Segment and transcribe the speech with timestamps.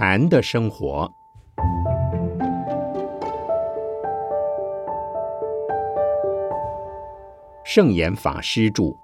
[0.00, 1.12] 禅的生活，
[7.64, 8.96] 圣严法师著。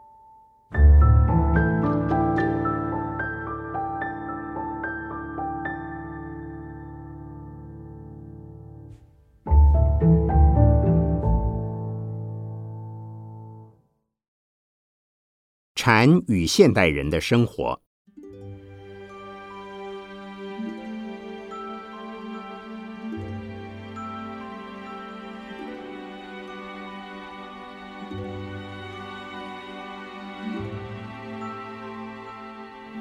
[15.75, 17.84] 禅与现代人的生活。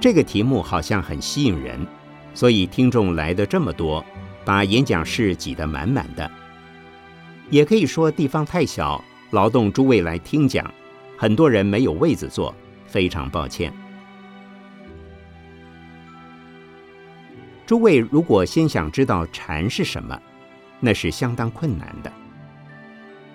[0.03, 1.79] 这个题目好像很吸引人，
[2.33, 4.05] 所以听众来的这么多，
[4.43, 6.29] 把演讲室挤得满满的。
[7.49, 10.69] 也可以说地方太小，劳动诸位来听讲，
[11.17, 12.53] 很多人没有位子坐，
[12.85, 13.71] 非常抱歉。
[17.65, 20.21] 诸位如果先想知道禅是什么，
[20.81, 22.11] 那是相当困难的，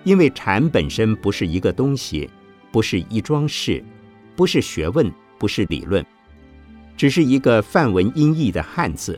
[0.03, 2.29] 因为禅本身不是一个东西，
[2.71, 3.83] 不是一桩事，
[4.35, 6.05] 不是学问，不是理论。
[6.99, 9.17] 只是一个梵文音译的汉字，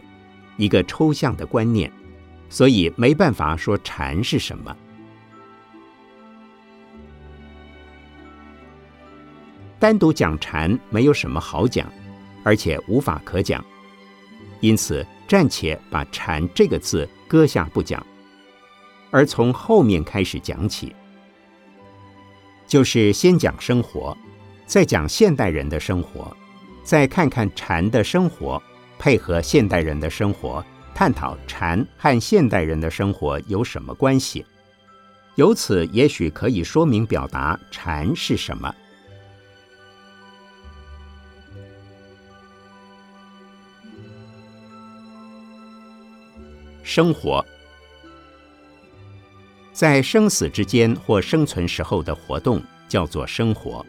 [0.55, 1.91] 一个抽象的观念，
[2.47, 4.77] 所以没办法说禅是什么。
[9.79, 11.91] 单独讲禅没有什么好讲，
[12.43, 13.65] 而且无法可讲，
[14.59, 18.05] 因此暂且把禅这个字搁下不讲，
[19.09, 20.95] 而从后面开始讲起，
[22.67, 24.15] 就是先讲生活，
[24.67, 26.37] 再讲现代人的生活。
[26.83, 28.61] 再看看禅的生活，
[28.99, 34.45] 配合现代人的生活，探讨禅和现代人的生活有什么关系？
[35.35, 38.75] 由此也许可以说明表达禅是什么。
[46.83, 47.45] 生活
[49.71, 53.85] 在生死之间或生存时候的活动叫做生活。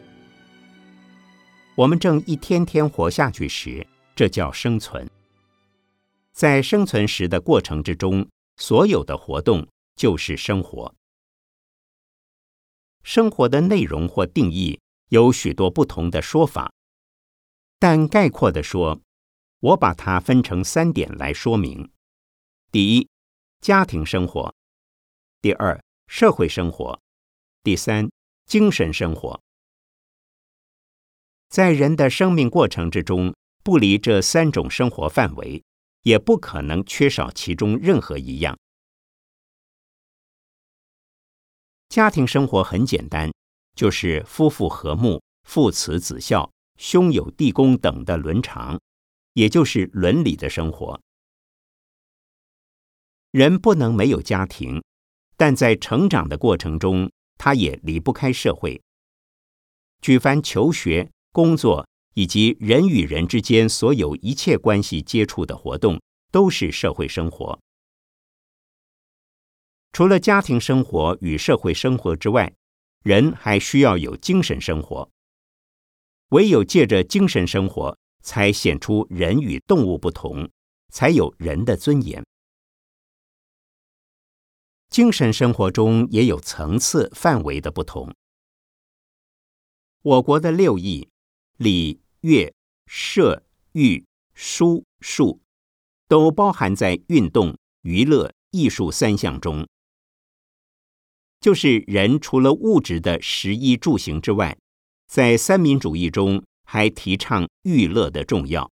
[1.75, 5.09] 我们正一天天活下去时，这叫生存。
[6.33, 9.67] 在生存时的过程之中，所有的活动
[9.97, 10.95] 就是生活。
[13.03, 14.79] 生活的内容或定义
[15.09, 16.71] 有许多不同的说法，
[17.79, 19.01] 但概括的说，
[19.61, 21.91] 我把它分成三点来说明：
[22.71, 23.09] 第一，
[23.63, 24.53] 家庭生活；
[25.41, 26.99] 第二，社会生活；
[27.63, 28.11] 第三，
[28.45, 29.41] 精神生活。
[31.53, 35.63] 在人的生命过程之中，不离这三种生活范围，
[36.01, 38.59] 也不可能缺少其中任何一样。
[41.91, 43.31] 家庭生活很简单，
[43.77, 48.81] 就是夫妇和睦、父慈子孝、兄友弟恭等的伦常，
[49.35, 50.99] 也就是伦理的生活。
[53.31, 54.83] 人不能没有家庭，
[55.37, 58.81] 但在成长的过程中，他也离不开社会。
[60.01, 61.11] 举凡求学。
[61.33, 66.01] 工作以及人与人之间所有一切关系接触的活动，
[66.31, 67.59] 都是社会生活。
[69.93, 72.53] 除了家庭生活与社会生活之外，
[73.03, 75.11] 人还需要有精神生活。
[76.29, 80.51] 唯有借着精神生活，才显出人与动物不同，
[80.91, 82.23] 才有人的尊严。
[84.89, 88.15] 精神生活中也有层次范围的不同。
[90.03, 91.12] 我国的六艺。
[91.63, 92.53] 礼、乐、
[92.87, 95.41] 射、御、书、数，
[96.09, 99.69] 都包含在运动、娱乐、艺术三项中。
[101.41, 104.59] 就是人除了物质的食衣住行之外，
[105.07, 108.69] 在三民主义中还提倡娱乐的重要。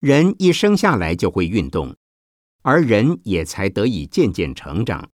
[0.00, 1.96] 人一生下来就会运动，
[2.60, 5.10] 而人也才得以渐渐成长。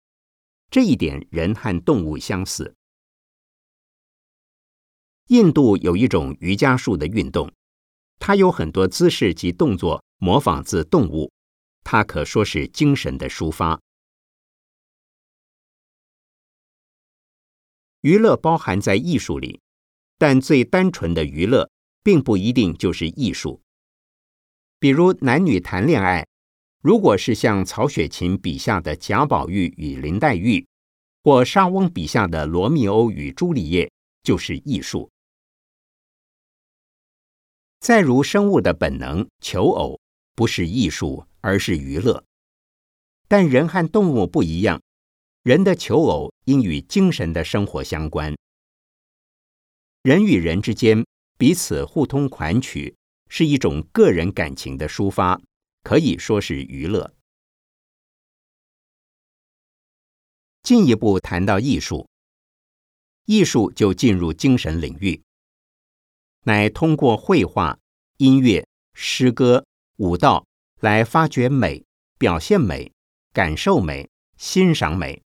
[0.70, 2.76] 这一点，人和动物相似。
[5.28, 7.52] 印度有一种瑜伽术的运动，
[8.20, 11.32] 它有很多姿势及动作模仿自动物，
[11.84, 13.80] 它可说是精神的抒发。
[18.02, 19.62] 娱乐包含在艺术里，
[20.18, 21.70] 但最单纯的娱乐
[22.04, 23.62] 并不一定就是艺术。
[24.78, 26.28] 比如男女谈恋爱，
[26.82, 30.68] 如果是像曹雪芹笔下的贾宝玉与林黛玉，
[31.24, 33.90] 或莎翁笔下的罗密欧与朱丽叶，
[34.22, 35.10] 就是艺术。
[37.84, 40.00] 再如生物的本能求偶，
[40.36, 42.24] 不是艺术，而是娱乐。
[43.28, 44.82] 但人和动物不一样，
[45.42, 48.34] 人的求偶应与精神的生活相关。
[50.02, 51.06] 人与人之间
[51.38, 52.96] 彼此互通款曲，
[53.28, 55.42] 是一种个人感情的抒发，
[55.84, 57.14] 可以说是娱乐。
[60.62, 62.08] 进一步谈到艺术，
[63.26, 65.22] 艺术就进入精神领域，
[66.44, 67.80] 乃通过绘画、
[68.18, 69.66] 音乐、诗歌、
[69.98, 70.46] 舞蹈
[70.80, 71.86] 来发掘美、
[72.18, 72.92] 表现美、
[73.32, 75.22] 感受美、欣赏美。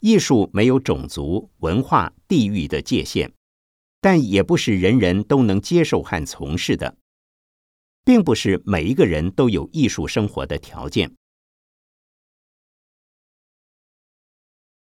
[0.00, 3.32] 艺术没有种族、文化、地域的界限，
[4.00, 6.96] 但也不是人人都能接受和从事的，
[8.04, 11.14] 并不是每一个人都有艺术生活的条件。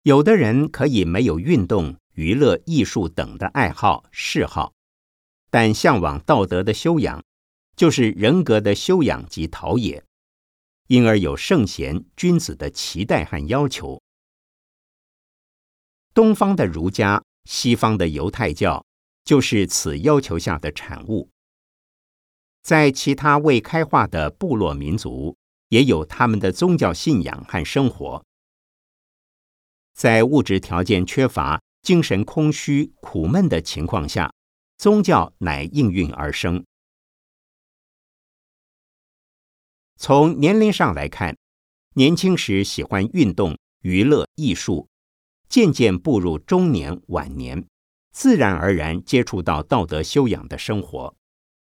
[0.04, 4.74] 有的人可以没有运动、娱乐、艺术等的爱好嗜好，
[5.50, 7.24] 但向往道德的修养，
[7.76, 10.04] 就是人格的修养及陶冶，
[10.88, 14.02] 因而有圣贤君子的期待和要求。
[16.14, 18.86] 东方的儒家、西方的犹太教，
[19.24, 21.30] 就是此要求下的产物。
[22.62, 25.36] 在其他未开化的部落民族，
[25.70, 28.24] 也有他们的宗教信仰和生活。
[29.94, 34.34] 在物质条件缺乏、精神空虚、苦闷的情况下，
[34.78, 36.64] 宗教乃应运而生。
[39.98, 41.38] 从年龄上来看，
[41.96, 44.88] 年轻时喜欢运动、娱乐、艺术，
[45.50, 47.66] 渐渐步入中年、晚年，
[48.12, 51.16] 自然而然接触到道德修养的生活，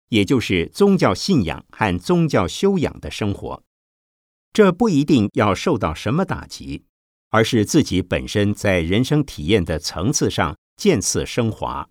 [0.10, 3.64] 也就是宗教信仰和宗教修养的生活。
[4.52, 6.86] 这不一定要受到什么打击。
[7.36, 11.90] 而是自己本身在人生体验的层次上渐次升华。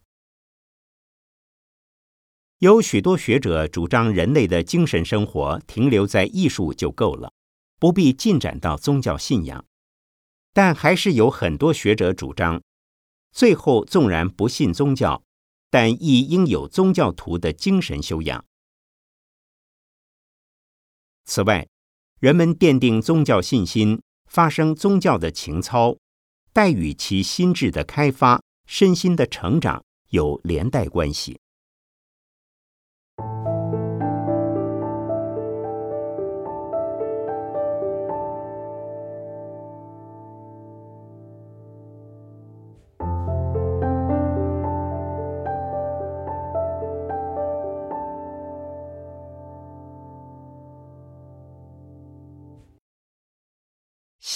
[2.61, 7.31] 有许多学者主张，人类的精神生活停留在艺术就够了，
[7.79, 9.67] 不必进展到宗教信仰。
[10.55, 12.63] 但还是有很多学者主张，
[13.31, 15.23] 最后纵然不信宗教，
[15.69, 18.43] 但亦应有宗教徒的精神修养。
[21.27, 21.69] 此外，
[22.19, 24.01] 人们奠定宗教信心。
[24.35, 25.97] 发生宗教的情操，
[26.53, 31.39] 待与其心智的开发、身心的成长有连带关系。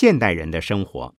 [0.00, 1.16] 现代人的生活，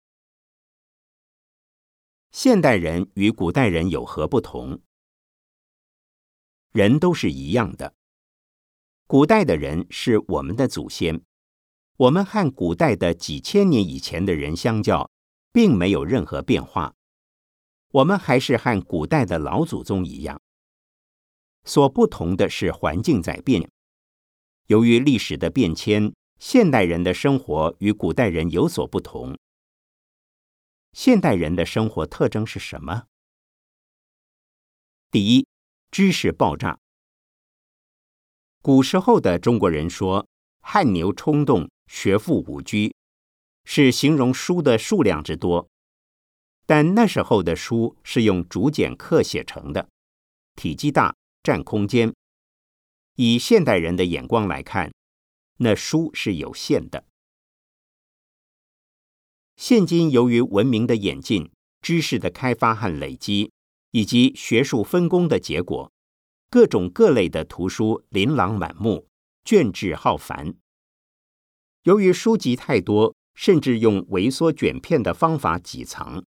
[2.31, 4.81] 现代人与古代人有何不同？
[6.71, 7.97] 人都是一样的。
[9.09, 11.21] 古代的人是我们的祖先，
[11.97, 15.11] 我们和古代的几千年以前的人相较，
[15.53, 16.95] 并没有任何变化。
[17.89, 20.41] 我们还是和古代的老祖宗一样。
[21.65, 23.69] 所不同的是环境在变，
[24.67, 26.15] 由于历史的变迁。
[26.39, 29.37] 现代人的生活与古代人有所不同。
[30.93, 33.07] 现代人的生活特征是什么？
[35.11, 35.47] 第一，
[35.91, 36.79] 知识爆炸。
[38.63, 40.29] 古时候的中国人说
[40.63, 42.77] “汗牛充栋，学富五车”，
[43.65, 45.69] 是形容书的数量之多。
[46.67, 49.89] 但那时候的书是用竹简刻写成的，
[50.55, 52.15] 体积大，占空间。
[53.17, 54.93] 以现代人的眼光来看。
[55.59, 57.05] 那书是有限的。
[59.57, 61.51] 现今由于文明的演进、
[61.81, 63.53] 知识的开发和累积，
[63.91, 65.93] 以及学术分工的结果，
[66.49, 69.09] 各种各类的图书琳琅满目，
[69.45, 70.55] 卷帙浩繁。
[71.83, 76.25] 由于书籍太多，甚至用微缩卷片的方法挤藏。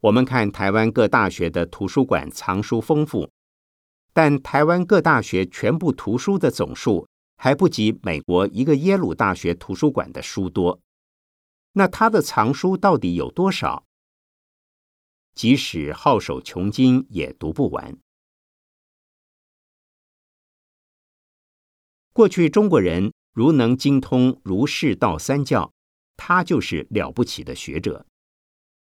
[0.00, 3.28] 我们看台湾各大学的图书馆藏书丰富。
[4.18, 7.06] 但台湾各大学全部图书的总数
[7.36, 10.80] 还不及美国一个耶鲁大学图书馆的书多，
[11.74, 13.84] 那他的藏书到底有多少？
[15.36, 17.96] 即使好手穷经也读不完。
[22.12, 25.72] 过去中国人如能精通儒释道三教，
[26.16, 28.04] 他就是了不起的学者。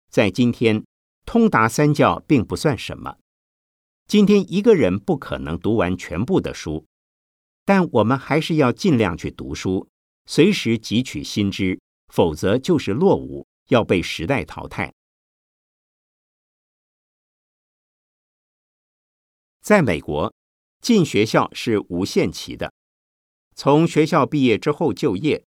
[0.08, 0.82] 在今天，
[1.26, 3.18] 通达三教并不算什么。
[4.10, 6.84] 今天一个人不可能读完全部的书，
[7.64, 9.88] 但我们还是要尽量去读书，
[10.26, 14.92] 随时汲取新知，否则就是落伍，要被时代淘汰。
[19.60, 20.34] 在美国，
[20.80, 22.72] 进学校是无限期的，
[23.54, 25.44] 从学校毕业之后就业，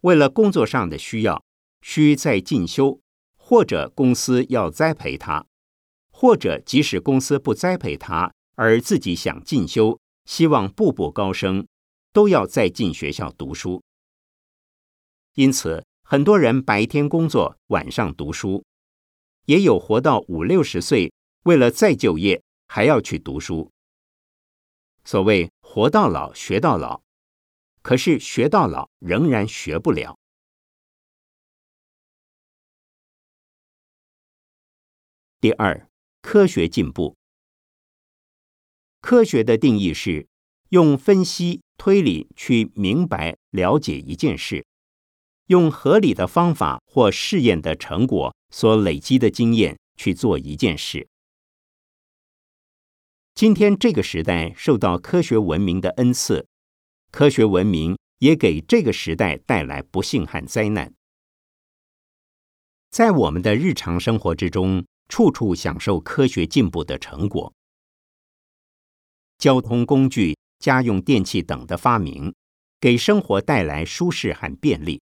[0.00, 1.44] 为了工作上的需要，
[1.80, 3.00] 需再进修，
[3.36, 5.46] 或者公司要栽培他。
[6.20, 11.66] 或者即使公司不栽培他，而自己想进修，希望步步高升，
[12.12, 13.82] 都要再进学校读书。
[15.32, 18.62] 因此，很多人白天工作，晚上读书，
[19.46, 21.10] 也有活到五六十岁，
[21.44, 23.72] 为了再就业还要去读书。
[25.06, 27.00] 所谓“活到老，学到老”，
[27.80, 30.18] 可是学到老仍然学不了。
[35.40, 35.89] 第二，
[36.22, 37.16] 科学进步。
[39.00, 40.28] 科学的定义是
[40.68, 44.64] 用分析推理去明白了解一件事，
[45.46, 51.08] 用合理的方法或试验的成果所累积的经验去做一件事。
[53.34, 56.46] 今天这个时代受到科学文明的恩赐，
[57.10, 60.92] 科学文明也给这个时代带来不幸和灾难。
[62.90, 67.52] 在我们的日常生活之中，处处享受科学进步的成果。
[69.36, 72.34] 交通工具、家用电器等的发明，
[72.80, 75.02] 给生活带来舒适和便利。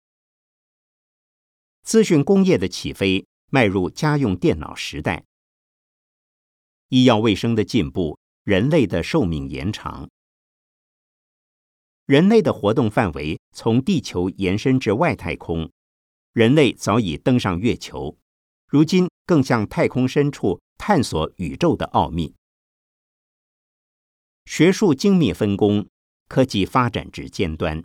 [1.83, 5.23] 资讯工业的起飞，迈入家用电脑时代。
[6.89, 8.17] 医药卫生的进步。
[8.43, 10.09] 人类的寿命延长，
[12.05, 15.69] 人类的活动范围从地球延伸至外太空，
[16.31, 18.17] 人类早已登上月球，
[18.67, 22.35] 如今更向太空深处探索宇宙的奥秘。
[24.45, 25.87] 学术精密分工，
[26.27, 27.83] 科技发展至尖端。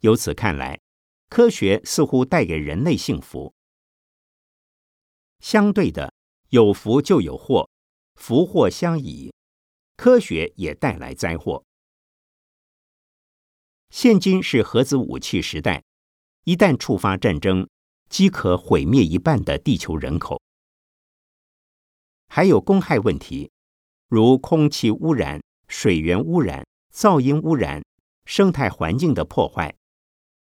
[0.00, 0.80] 由此看来，
[1.28, 3.54] 科学似乎带给人类幸福。
[5.40, 6.12] 相对的，
[6.50, 7.68] 有福就有祸。
[8.14, 9.34] 福祸相倚，
[9.96, 11.64] 科学也带来灾祸。
[13.90, 15.82] 现今是核子武器时代，
[16.44, 17.68] 一旦触发战争，
[18.14, 20.40] 即可毁灭一半的地球人口。
[22.28, 23.50] 还有公害问题，
[24.08, 27.82] 如空气污染、水源污染、噪音污染、
[28.24, 29.74] 生态环境的破坏，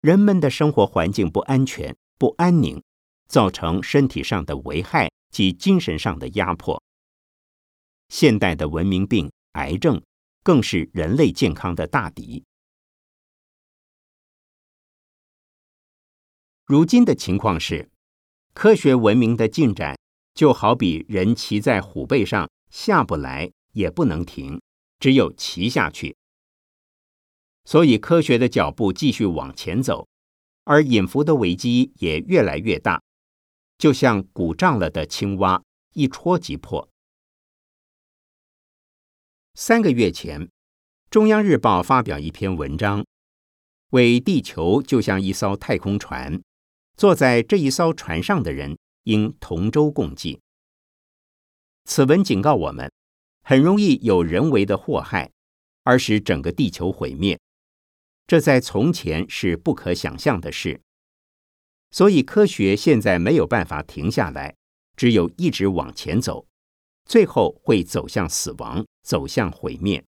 [0.01, 2.83] 人们的生活环境不安全、不安宁，
[3.29, 6.83] 造成身体上的危害及精神上的压迫。
[8.09, 10.03] 现代的文明病，癌症
[10.43, 12.43] 更是人类健康的大敌。
[16.65, 17.89] 如今的情况是，
[18.53, 19.97] 科学文明的进展
[20.33, 24.61] 就好比人骑在虎背上，下不来也不能停，
[24.97, 26.15] 只有骑下去。
[27.65, 30.07] 所以，科学的脚步继续往前走，
[30.63, 33.01] 而隐伏的危机也越来越大，
[33.77, 35.61] 就像鼓胀了的青蛙，
[35.93, 36.89] 一戳即破。
[39.55, 40.47] 三个月前，
[41.09, 43.05] 《中央日报》发表一篇文章，
[43.89, 46.41] 为地球就像一艘太空船，
[46.95, 50.39] 坐在这一艘船上的人应同舟共济。
[51.85, 52.91] 此文警告我们，
[53.43, 55.31] 很容易有人为的祸害，
[55.83, 57.39] 而使整个地球毁灭。
[58.25, 60.79] 这在从前是不可想象的事，
[61.91, 64.55] 所以科学现在没有办法停下来，
[64.95, 66.47] 只有一直往前走。
[67.05, 70.05] 最后会走向死亡，走向毁灭。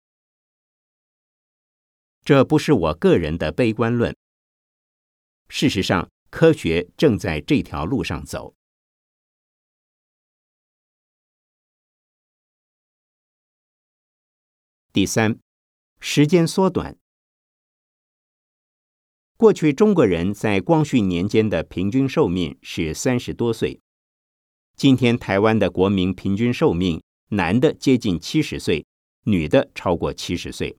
[2.25, 4.13] 这不是我个人的悲观论。
[5.47, 8.55] 事实上，科学正在这条路上走。
[14.93, 15.39] 第三，
[15.99, 16.97] 时间缩短。
[19.37, 23.81] 过去中国人在光绪年间的平均寿命是三十多岁。
[24.75, 28.85] 今天台湾的国民平均寿命，男的接近七十岁，
[29.25, 30.77] 女的超过七十岁。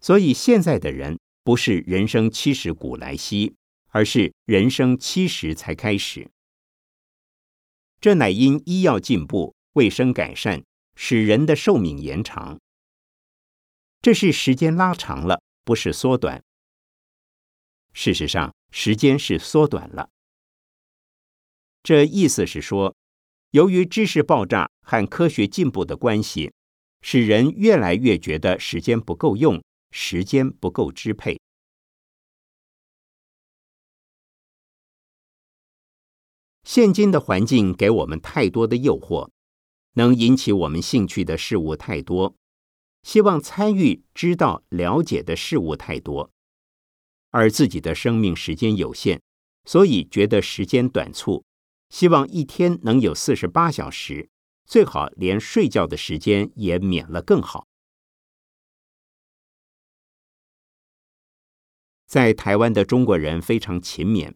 [0.00, 3.54] 所以现在的人不是人生七十古来稀，
[3.90, 6.30] 而是人生七十才开始。
[8.00, 10.64] 这乃因医药进步、卫生改善，
[10.96, 12.58] 使人的寿命延长。
[14.00, 16.42] 这是时间拉长了，不是缩短。
[17.92, 20.08] 事实上，时间是缩短了。
[21.82, 22.96] 这意思是说，
[23.50, 26.52] 由于知识爆炸和科学进步的关系，
[27.02, 31.40] 使人越来越觉得时间不够用，时间不够支配。
[36.70, 39.30] 现今的环境给我们太多的诱惑，
[39.94, 42.36] 能引起我们兴趣的事物太多，
[43.02, 46.30] 希望参与、知道、了解的事物太多，
[47.30, 49.20] 而自己的生命时间有限，
[49.64, 51.44] 所以觉得时间短促。
[51.88, 54.28] 希望一天能有四十八小时，
[54.64, 57.66] 最好连睡觉的时间也免了更好。
[62.06, 64.34] 在台湾的中国人非常勤勉，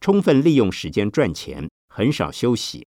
[0.00, 2.86] 充分利用时间赚钱，很少休息，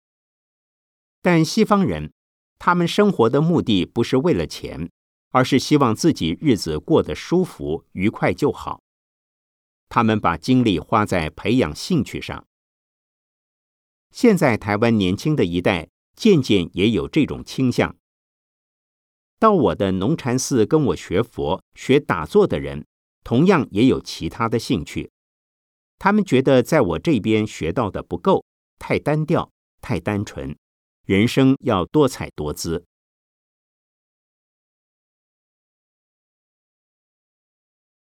[1.23, 2.12] 但西方人，
[2.59, 4.91] 他们生活的目的不是为了钱，
[5.31, 8.81] 而是希望自己日子过得舒服、愉快就好。
[9.88, 12.47] 他们把精力花在培养兴趣上。
[14.11, 17.97] 现在台湾年轻的一代渐渐也有这种倾向。
[19.38, 22.87] 到我的农禅寺跟我学佛、学打坐的人，
[23.23, 25.11] 同样也有其他的兴趣。
[25.99, 28.45] 他们觉得在我这边学到的不够，
[28.78, 29.50] 太单调、
[29.81, 30.57] 太单纯，
[31.05, 32.85] 人生要多彩多姿。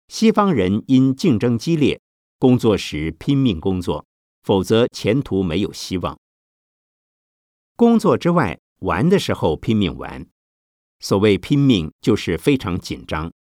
[0.07, 1.99] 西方人因竞争激烈，
[2.39, 4.05] 工作时拼命工作，
[4.43, 6.17] 否则前途没有希望。
[7.75, 10.25] 工作之外，玩的时候拼命玩。
[10.99, 13.31] 所谓拼命，就是非常紧张。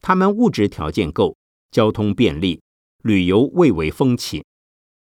[0.00, 1.36] 他们物质条件够，
[1.70, 2.60] 交通便利，
[3.06, 4.44] 旅游蔚为风气。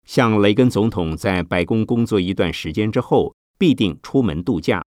[0.04, 4.84] 像雷根总统在白宫工作一段时间之后，必定出门度假，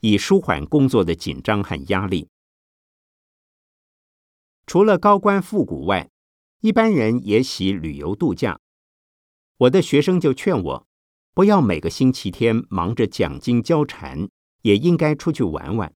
[0.00, 2.28] 以舒缓工作的紧张和压力。
[4.66, 6.10] 除了高官复古外，
[6.60, 8.58] 一般人也喜旅游度假。
[9.58, 10.86] 我的学生就劝我，
[11.32, 14.28] 不要每个星期天忙着讲经教禅，
[14.62, 15.94] 也应该出去玩玩。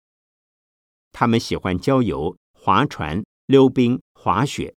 [1.11, 4.77] 他们喜欢郊游、划船、溜冰、滑雪。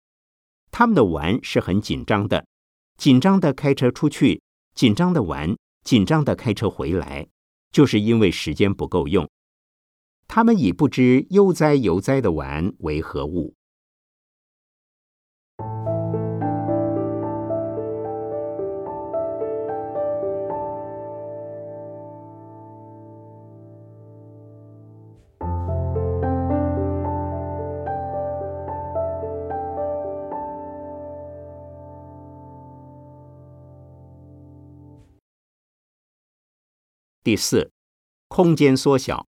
[0.77, 2.45] 他们的玩是很紧张的，
[2.99, 4.43] 紧张的开车出去，
[4.75, 7.29] 紧张的玩，紧张的开车回来，
[7.71, 9.31] 就是因为时间不够用。
[10.27, 13.55] 他们已不知悠哉悠哉的玩为何物。
[37.25, 37.73] 第四，
[38.29, 39.27] 空间缩小。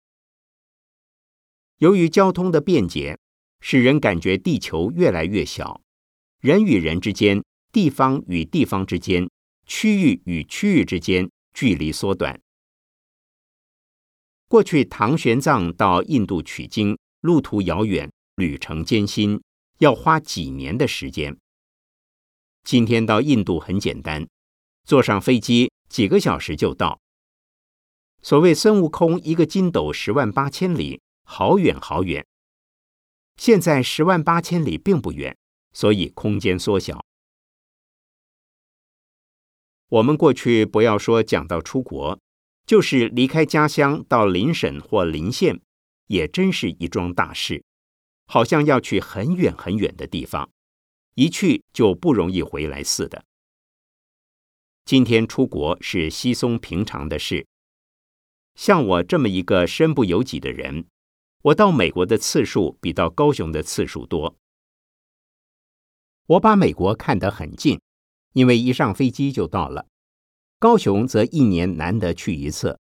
[1.77, 3.19] 由于交通的便捷，
[3.61, 5.83] 使人感觉地球越来越小，
[6.41, 9.29] 人与人之间、地方与地方之间、
[9.67, 12.41] 区域与区域之间距离缩短。
[14.49, 19.39] 过去唐玄奘到印度取经，路途遥远，旅程艰辛，
[19.81, 21.37] 要花几年的时间。
[22.65, 24.27] 今天到印度很简单，
[24.87, 27.02] 坐上飞机几个小时就到。
[28.23, 32.25] 所谓孙悟空一个筋斗十万八千里，好远好远。
[33.37, 35.37] 现在十万八千里并不远，
[35.73, 37.05] 所以空间缩小。
[39.89, 42.19] 我们过去不要说讲到出国，
[42.65, 45.61] 就是离开家乡到邻省或邻县，
[46.07, 47.65] 也真是一桩大事，
[48.27, 50.49] 好像要去很远很远的地方，
[51.17, 53.25] 一去就不容易回来似的。
[54.85, 57.45] 今天出国是稀松平常的事。
[58.55, 60.87] 像我这么一个身不由己的人，
[61.43, 64.37] 我到美国的次数比到高雄的次数多。
[66.27, 67.81] 我把美国看得很近，
[68.33, 69.87] 因为一上飞机就到了；
[70.59, 72.79] 高雄则一年难得去一次，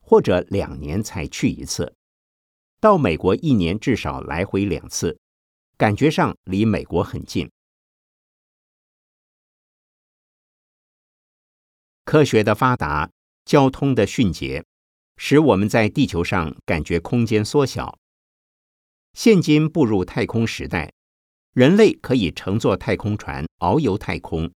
[0.00, 1.94] 或者两年才去一次。
[2.80, 5.18] 到美国一年至少来回两次，
[5.78, 7.50] 感觉上离美国很近。
[12.04, 13.10] 科学的发达，
[13.46, 14.62] 交通的迅捷。
[15.16, 17.98] 使我们在地球上感觉空间缩小。
[19.12, 20.92] 现今步入太空时代，
[21.52, 24.52] 人类可以乘坐太空船遨游太空。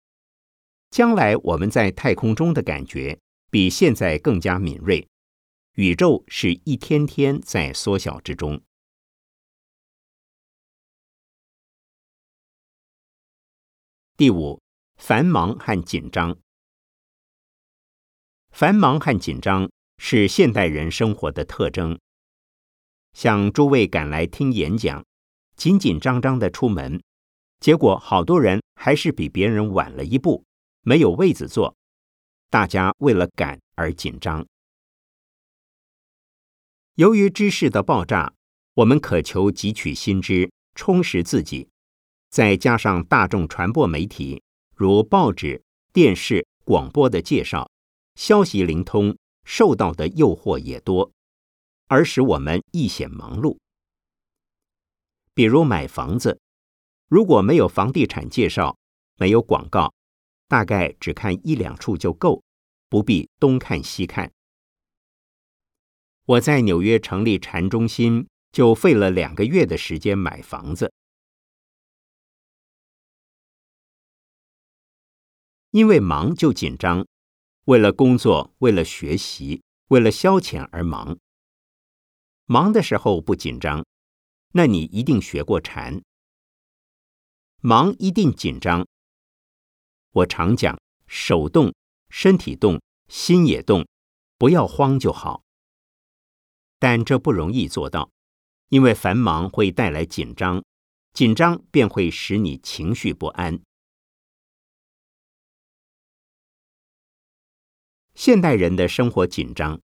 [0.90, 3.18] 将来我们在太空中的感觉
[3.50, 5.06] 比现在更加敏锐。
[5.74, 8.62] 宇宙是一天天在缩小之中。
[14.16, 14.58] 第五，
[14.96, 16.38] 繁忙和紧张。
[18.50, 19.70] 繁忙和紧张。
[19.98, 21.98] 是现代人生活的特征。
[23.12, 25.04] 像诸位赶来听演讲，
[25.56, 27.02] 紧紧张张的出门，
[27.61, 30.44] 结果好多人还是比别人晚了一步，
[30.82, 31.74] 没有位子坐。
[32.50, 34.46] 大家为了赶而紧张。
[36.94, 38.32] 由于知识的爆炸，
[38.74, 41.68] 我们渴求汲取新知，充实自己。
[42.30, 44.42] 再加上大众传播媒体，
[44.74, 47.70] 如报纸、电视、广播的介绍，
[48.14, 49.16] 消息灵通。
[49.46, 51.12] 受到的诱惑也多，
[51.87, 53.56] 而使我们一显忙碌。
[55.32, 56.40] 比如买房子，
[57.09, 58.76] 如果没有房地产介绍，
[59.16, 59.94] 没有广告，
[60.48, 62.42] 大概只看一两处就够，
[62.88, 64.32] 不必东看西看。
[66.24, 70.92] 我在纽约成立禅中心，就费了两个月的时间买房子，
[75.70, 77.06] 因为忙就紧张。
[77.66, 81.18] 为了工作，为了学习，为了消遣而忙。
[82.44, 83.85] 忙的时候不紧张，
[84.52, 86.00] 那你一定学过禅。
[87.61, 88.87] 忙一定紧张。
[90.12, 91.74] 我常讲，手动，
[92.09, 93.85] 身体动，心也动，
[94.38, 95.42] 不要慌就好。
[96.79, 98.09] 但这不容易做到，
[98.68, 100.62] 因为繁忙会带来紧张，
[101.12, 103.61] 紧张便会使你情绪不安。
[108.26, 109.80] 现代人的生活紧张，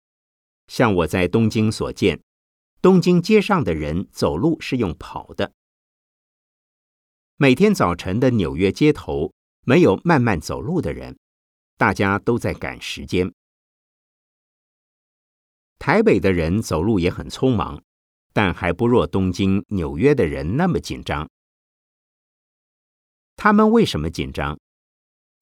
[0.66, 2.22] 像我在东京所见，
[2.81, 5.53] 东京街上的人走路是用跑的。
[7.37, 9.35] 每天早晨的纽约街头
[9.66, 11.18] 没有慢慢走路的人，
[11.76, 13.31] 大家都在赶时间。
[15.79, 17.83] 台北的人走路也很匆忙，
[18.33, 21.29] 但还不若东京、纽约的人那么紧张。
[23.37, 24.59] 他们为什么紧张？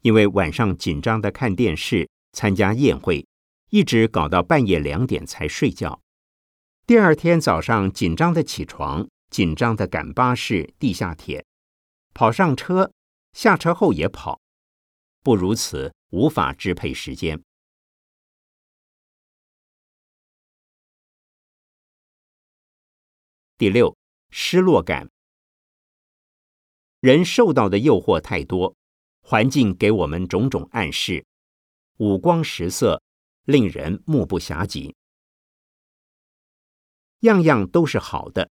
[0.02, 3.26] 因为晚上紧张的看电视、参加宴会，
[3.70, 6.00] 一直搞到半夜两点才睡觉。
[6.86, 11.44] 第二天早上紧张的起床，紧张的赶巴士、地下铁。
[12.14, 12.92] 跑上车，
[13.32, 14.40] 下车后也跑，
[15.24, 17.42] 不如此无法支配时间。
[23.56, 23.96] 第六，
[24.30, 25.10] 失落感。
[27.00, 28.76] 人受到的诱惑太多，
[29.22, 31.26] 环境给我们种种暗示，
[31.98, 33.02] 五光十色，
[33.44, 34.94] 令人目不暇接，
[37.20, 38.50] 样样都是好的。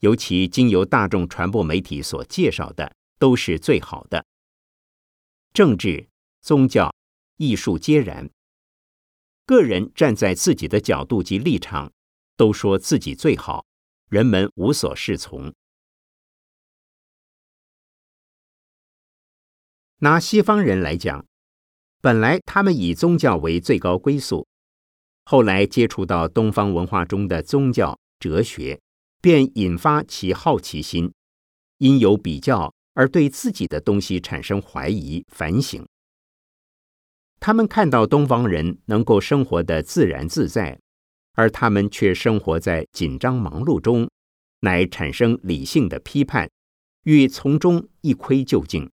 [0.00, 4.26] 尤其经由大众传播媒体所介绍的，都是最好的。
[5.52, 6.08] 政治、
[6.40, 6.92] 宗教、
[7.36, 8.28] 艺术皆然。
[9.46, 11.92] 个人站在自己的角度及立场，
[12.36, 13.64] 都说自己最好，
[14.08, 15.54] 人们无所适从。
[19.98, 21.24] 拿西方人来讲，
[22.02, 24.46] 本来他们以宗教为最高归宿，
[25.24, 28.78] 后来接触到东方文化中的宗教哲学。
[29.22, 31.12] 便引发其好奇心，
[31.78, 35.86] 因有比较而对自己的东西产生怀疑、反省。
[37.38, 40.76] 他们看到东方人能够生活的自然自在，
[41.34, 44.10] 而他们却生活在紧张忙碌中，
[44.62, 46.50] 乃产生理性的批判，
[47.04, 48.90] 欲从中一窥究竟。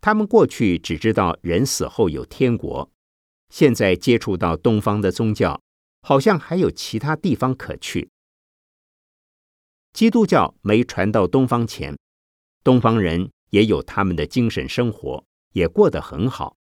[0.00, 2.90] 他们过去只知道人死后有天国，
[3.50, 5.60] 现在接触到东方的宗教，
[6.02, 8.08] 好像还有其他地方可去。
[9.92, 11.98] 基督教没传到东方前，
[12.62, 16.56] 东方人也有他们的精神生活，也过得很好。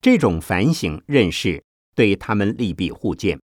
[0.00, 1.64] 这种反省认识
[1.94, 3.40] 对他们利弊互见，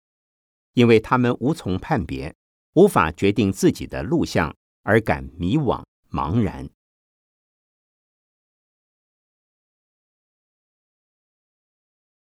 [0.74, 2.32] 因为他们无从判别，
[2.74, 6.70] 无法决定自己的路向，而感迷惘茫然。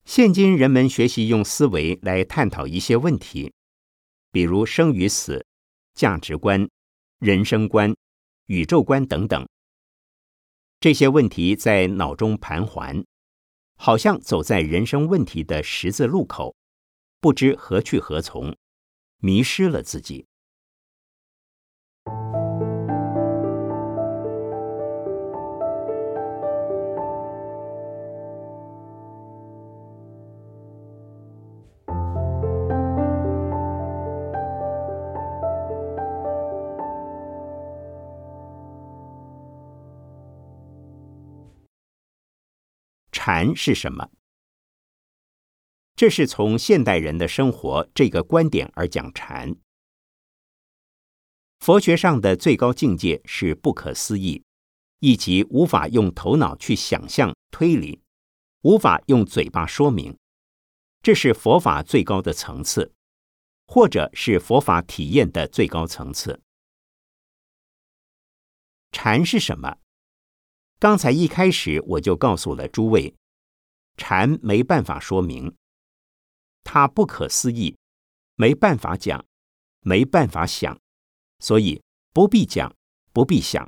[0.05, 3.53] 现今人们学习用思维来探讨一些问题，
[4.31, 5.45] 比如生与死。
[5.95, 6.69] 价值观、
[7.21, 7.95] 人生观、
[8.47, 9.49] 宇宙观等等，
[10.81, 13.05] 这些问题在脑中盘桓，
[13.77, 16.57] 好像走在人生问题的十字路口，
[17.21, 18.57] 不知何去何从，
[19.19, 20.27] 迷失了自己。
[43.27, 44.11] 禅是什么？
[45.97, 49.57] 这是从现代人的生活这个观点而讲禅。
[51.59, 54.45] 佛学上的最高境界是不可思议，
[54.99, 58.03] 以及无法用头脑去想象推理，
[58.61, 60.15] 无法用嘴巴说明。
[61.01, 62.93] 这是佛法最高的层次，
[63.67, 66.43] 或者是佛法体验的最高层次。
[68.93, 69.79] 禅是什么？
[70.79, 73.15] 刚才一开始我就告诉了诸位，
[73.97, 75.55] 禅没办法说明，
[76.63, 77.77] 它不可思议，
[78.35, 79.25] 没办法讲，
[79.81, 80.79] 没办法想，
[81.39, 81.83] 所以
[82.13, 82.75] 不必讲，
[83.13, 83.67] 不必想。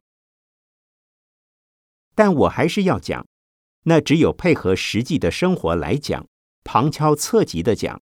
[2.14, 3.26] 但我还是要讲，
[3.84, 6.26] 那只有配合实际的生活来讲，
[6.64, 8.00] 旁敲侧击的讲，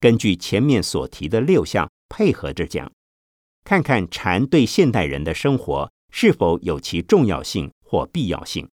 [0.00, 2.90] 根据前面所提的六项配合着讲，
[3.62, 7.70] 看看禅对现代人的生活是否有其重要性。
[7.90, 8.70] 或必要性。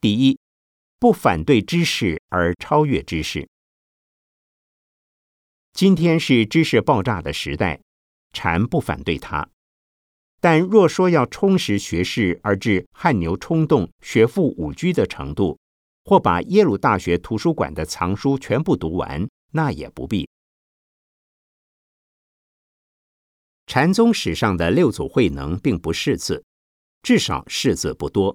[0.00, 0.36] 第一，
[0.98, 3.48] 不反对知识而超越知识。
[5.72, 7.80] 今天是知识爆炸的时代，
[8.32, 9.48] 禅不反对它，
[10.40, 15.56] 但若说要充实学识而至汗牛充栋、学富五车的程度，
[16.04, 20.28] 或把耶鲁大学图书馆的藏书全部读完，那也不必。
[23.68, 26.42] 禅宗史上的六祖慧能并不识字，
[27.02, 28.34] 至少识字不多，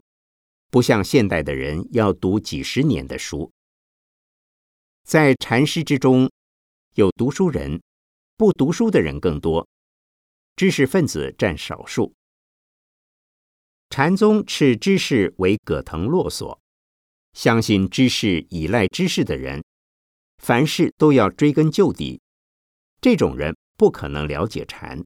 [0.69, 3.51] 不像现代的人要读几十年的书。
[5.03, 6.31] 在禅师之中，
[6.93, 7.81] 有读书人，
[8.37, 9.67] 不读书的人更多，
[10.55, 12.13] 知识分子占少数。
[13.89, 16.61] 禅宗斥知识为葛藤络索，
[17.33, 19.63] 相信知识、依赖知识的人，
[20.37, 22.21] 凡事都要追根究底。
[23.01, 25.03] 这种人不可能了解禅。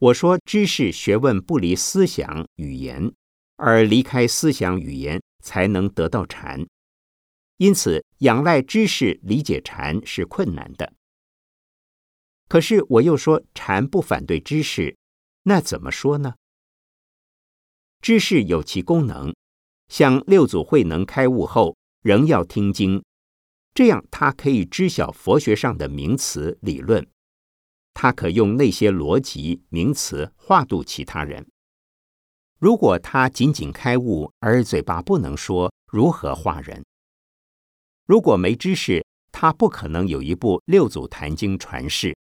[0.00, 3.12] 我说，知识学问不离思想语言，
[3.56, 6.64] 而离开思想语言才能得到禅。
[7.56, 10.92] 因此，仰赖知识理解禅是困难的。
[12.46, 14.96] 可是我又说，禅不反对知识，
[15.42, 16.36] 那怎么说呢？
[18.00, 19.34] 知识有其功能，
[19.88, 23.02] 像六祖慧能开悟后仍要听经，
[23.74, 27.04] 这样他可以知晓佛学上的名词理论。
[28.00, 31.44] 他可用那些逻辑名词化度其他人。
[32.60, 36.84] 如果他仅仅开悟而嘴巴不能说，如何化人？
[38.06, 42.10] 如果没知识，他不可能有一部《六祖坛经》传世。《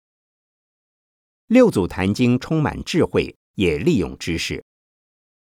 [1.48, 4.64] 六祖坛经》充满智慧，也利用知识，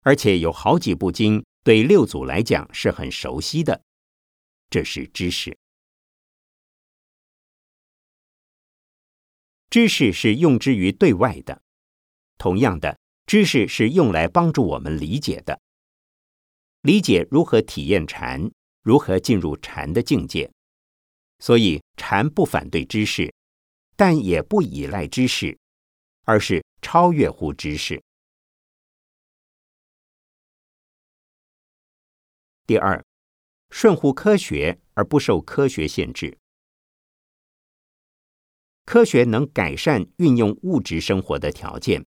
[0.02, 3.82] 而且有好几部经对六祖来讲是很熟悉的，
[4.70, 5.58] 这是知识。
[9.72, 11.62] 知识是用之于对外的，
[12.38, 15.62] 同样的，知识是用来帮助我们理解的，
[16.82, 20.52] 理解如何体验禅，如何进入禅的境界。
[21.40, 23.34] 所以，禅不反对知识，
[23.96, 25.58] 但也不依赖知识，
[26.26, 28.04] 而是超越乎知识。
[32.68, 33.02] 第二，
[33.70, 36.38] 顺乎科学而不受科学限制。
[38.92, 42.06] 科学能改善运用物质生活的条件，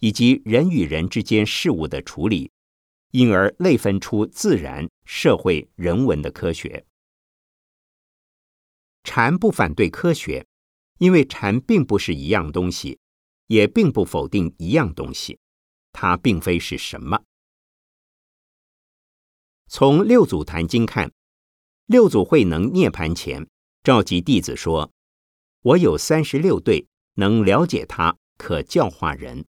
[0.00, 2.50] 以及人与人之间事物的处理，
[3.10, 6.86] 因而类分出自然、社会、人文的科学。
[9.02, 10.46] 禅不反对科学，
[10.96, 12.98] 因为禅并不是一样东西，
[13.48, 15.38] 也并不否定一样东西，
[15.92, 17.22] 它并非是什么。
[19.68, 21.12] 从六祖坛经看，
[21.84, 23.46] 六祖慧能涅盘前
[23.82, 24.90] 召集弟子说。
[25.64, 29.46] 我有三十六对，能了解他，可教化人。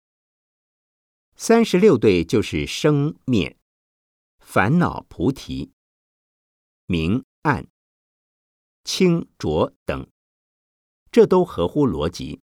[1.35, 3.55] 三十六对就是生灭、
[4.39, 5.71] 烦恼、菩提、
[6.87, 7.67] 明暗、
[8.83, 10.09] 清浊等，
[11.11, 12.41] 这都合乎逻辑。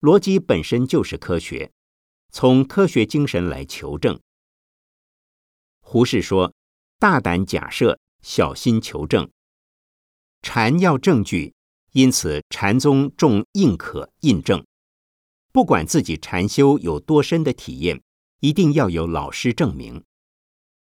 [0.00, 1.70] 逻辑本身就是科学，
[2.32, 4.20] 从科学精神来求证。
[5.82, 6.52] 胡适说
[6.98, 9.30] ：“大胆假设，小心求证。
[10.42, 11.54] 禅要证据。”
[11.92, 14.64] 因此，禅宗重印可印证，
[15.50, 18.00] 不管自己禅修有多深的体验，
[18.38, 20.04] 一定要有老师证明。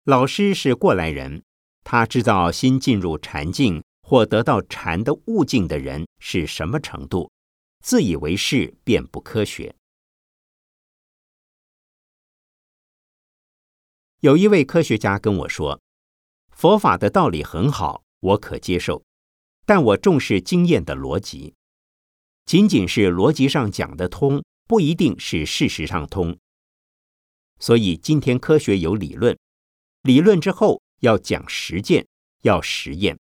[0.05, 1.43] 老师是过来人，
[1.83, 7.29] 他知道新进入禅境或得到禅的悟境的人是什么程度，
[7.81, 9.75] 自以为是便不科学。
[14.21, 15.81] 有一位科学家跟我说
[16.55, 19.03] ：“佛法的道理很好，我可接受。”
[19.65, 21.54] 但我重视经验的逻辑，
[22.45, 26.38] 仅仅是逻辑上讲得通，不一定是事实上通。
[27.60, 29.38] 所以今天科学有理论，
[30.02, 32.06] 理论之后要讲实践，
[32.41, 33.17] 要实验。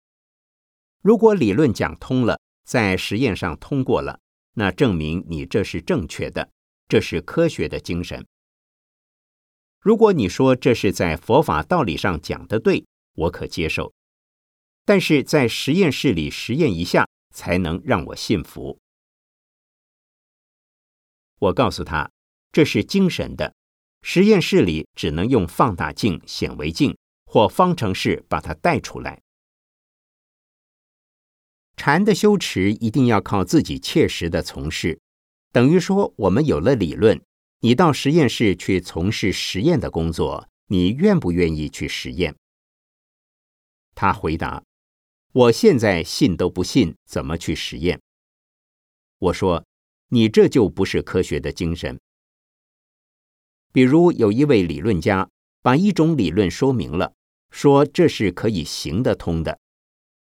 [1.01, 4.19] 如果理论讲通了，在实验上通过了，
[4.55, 6.51] 那证明你这是正确的，
[6.89, 8.27] 这是科学的精神。
[9.79, 13.93] 如果你说这是在佛法道理上讲的对，我可接受。
[14.85, 18.79] 但是在实验室里实验一下，才能让我信服。
[21.39, 22.11] 我告诉他，
[22.53, 23.55] 这是精神的，
[24.03, 29.21] 实验室里只能用放大镜、显微镜或方程式把它带出来。
[31.77, 35.01] 禅的修持一定要靠自己切实的从事，
[35.53, 37.21] 等于说我们有了理论，
[37.61, 42.37] 你到实验室去从事实验的工作，你愿不愿意去实验？
[43.95, 44.63] 他回答。
[45.35, 47.99] 我现在信都不信，怎么去实验？
[49.19, 49.65] 我说，
[50.09, 51.99] 你这就不是科学的精神。
[53.73, 55.31] 比如有一位理论家
[55.63, 57.15] 把一种理论说明了，
[57.51, 59.59] 说这是可以行得通的，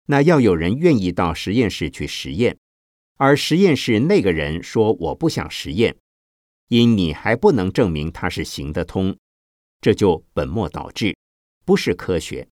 [0.06, 2.58] 那要有人愿意到实验室去实验，
[3.18, 5.98] 而实验室那个人说我不想实验，
[6.70, 9.18] 因你还不能证明它是行得通，
[9.82, 11.18] 这就本末倒置，
[11.66, 12.48] 不是科学。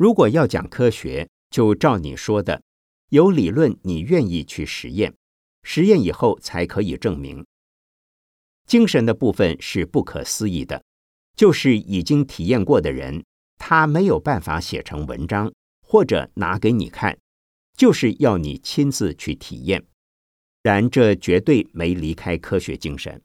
[0.00, 2.62] 如果要讲科学，就照你说的，
[3.10, 5.14] 有理论你愿意去实验，
[5.62, 7.44] 实验以后才可以证明。
[8.64, 10.82] 精神的部分是不可思议的，
[11.36, 13.22] 就是已经体验过的人，
[13.58, 17.18] 他没有办法写成文章或者拿给你看，
[17.76, 19.86] 就是要你亲自去体验。
[20.62, 23.22] 然这绝对没离开科学精神。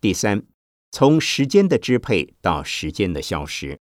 [0.00, 0.42] 第三，
[0.94, 3.80] 从时间的支配到时间的消失，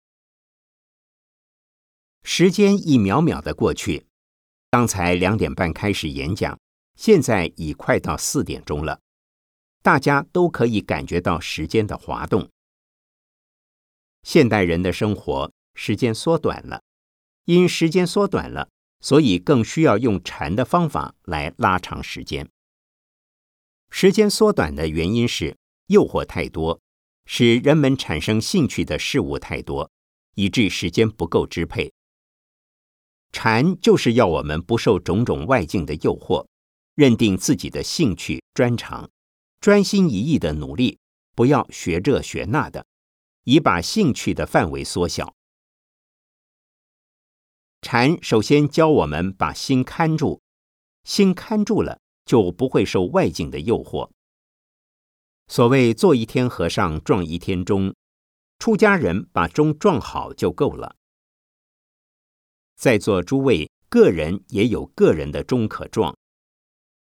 [2.23, 4.07] 时间一秒秒的过去。
[4.71, 6.59] 刚才两点半开始演讲，
[6.95, 9.01] 现在已快到四点钟了，
[9.83, 12.49] 大家都可以感觉到时间的滑动。
[14.23, 16.81] 现代人的生活时间缩短了，
[17.43, 22.49] 因时间缩短了，所以更需要用禅的方法来拉长时间。
[23.91, 25.55] 时间缩短的原因是。
[25.87, 26.81] 诱惑太多，
[27.25, 29.91] 使人们产生兴趣的事物太多，
[30.35, 31.91] 以致时间不够支配。
[33.31, 36.47] 禅就是要我们不受种种外境的诱惑，
[36.95, 39.09] 认定自己的兴趣专长，
[39.59, 40.99] 专心一意的努力，
[41.35, 42.85] 不要学这学那的，
[43.43, 45.33] 以把兴趣的范围缩小。
[47.81, 50.41] 禅首先教我们把心看住，
[51.03, 54.09] 心看住了，就不会受外境的诱惑。
[55.47, 57.95] 所谓做一天和尚撞一天钟，
[58.59, 60.95] 出家人把钟撞好就够了。
[62.75, 66.17] 在座诸位个人也有个人的钟可撞，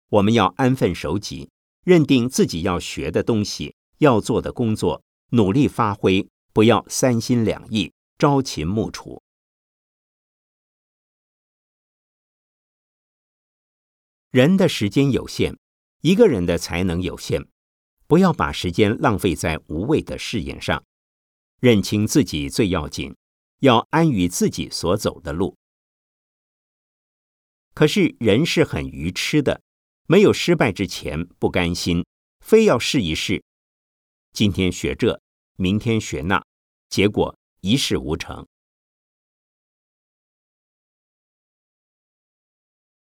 [0.07, 1.49] 我们要安分守己，
[1.83, 9.21] 认定自己要学的东西、要做的工作，努力发挥，不要三心两意、朝秦暮楚。
[14.31, 15.59] 人的时间有限，
[15.99, 17.47] 一个人的才能有限。
[18.12, 20.84] 不要把时间浪费在无谓的试验上，
[21.62, 23.15] 认清自己最要紧，
[23.60, 25.56] 要安于自己所走的路。
[27.74, 29.62] 可是人是很愚痴的，
[30.08, 32.06] 没有失败之前不甘心，
[32.41, 33.45] 非要试一试。
[34.34, 35.21] 今天学这，
[35.56, 36.45] 明天学那，
[36.89, 38.45] 结果一事无成。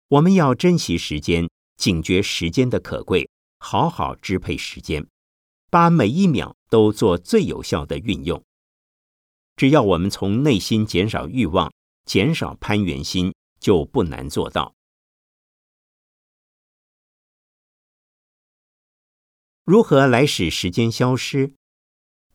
[0.10, 3.28] 我们要珍惜时间，警觉时间的可贵。
[3.60, 5.08] 好好支配时间，
[5.70, 8.44] 把每一秒都做最有效的运用。
[9.56, 11.72] 只要我们从内心减少欲望，
[12.06, 14.74] 减少攀缘心，就不难做到。
[19.66, 21.54] 如何来使时间消失？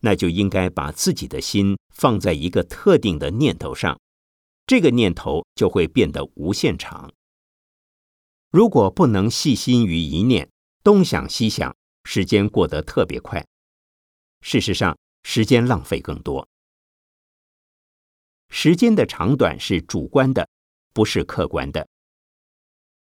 [0.01, 3.99] 那就应该把自己的心放在一个特定的念头上，
[4.67, 7.13] 这个念头就会变得无限长。
[8.51, 10.49] 如果不能细心于一念，
[10.85, 13.43] 东想西想，时间过得特别快。
[14.43, 16.47] 事实上，时间浪费更多。
[18.51, 20.47] 时间的长短是主观的，
[20.93, 21.89] 不是客观的。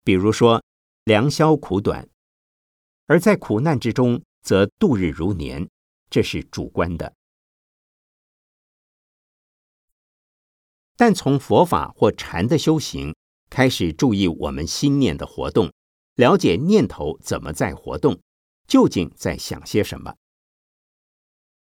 [0.04, 0.62] 比如说，
[1.02, 2.08] 良宵苦短，
[3.06, 5.68] 而在苦难之中，则度日如年，
[6.08, 7.12] 这是主观的。
[10.96, 13.12] 但从佛法或禅的修行
[13.50, 15.72] 开始，注意我们心念的活动。
[16.14, 18.20] 了解念头怎么在活动，
[18.66, 20.16] 究竟在想些什么。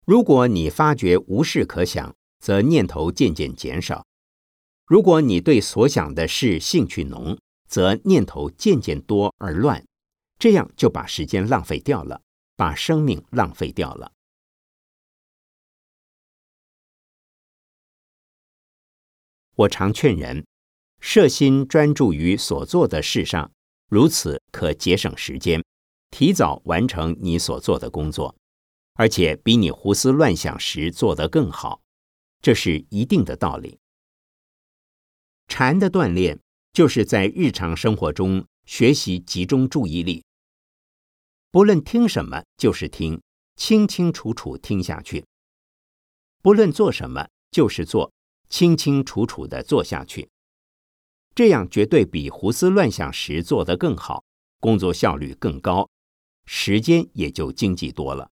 [0.05, 4.05] 如果你发觉无事可想，则念头渐渐减少；
[4.85, 9.85] 如果你对所想的事兴趣浓，则念头渐渐多而乱。
[10.39, 12.21] 这样就把时间浪费掉了，
[12.55, 14.13] 把生命浪费掉了。
[19.55, 20.45] 我常劝人，
[21.01, 23.53] 摄心专注于所做的事上。
[23.89, 25.63] 如此可节省时间，
[26.11, 28.35] 提早完成你所做的工作，
[28.95, 31.83] 而且比你胡思乱想时做得更好，
[32.41, 33.79] 这是一定的道理。
[35.47, 36.41] 禅的锻炼
[36.73, 40.25] 就是在日常生活中学习集中注意力，
[41.51, 43.21] 不论听什么就是听，
[43.55, 45.23] 清清楚楚听下去；
[46.43, 48.13] 不论做什么就是做，
[48.49, 50.31] 清清楚楚的做下去。
[51.35, 54.25] 这样绝对比胡思乱想时做得更好，
[54.61, 55.91] 工作效率更高，
[56.47, 58.31] 时间也就经济多了。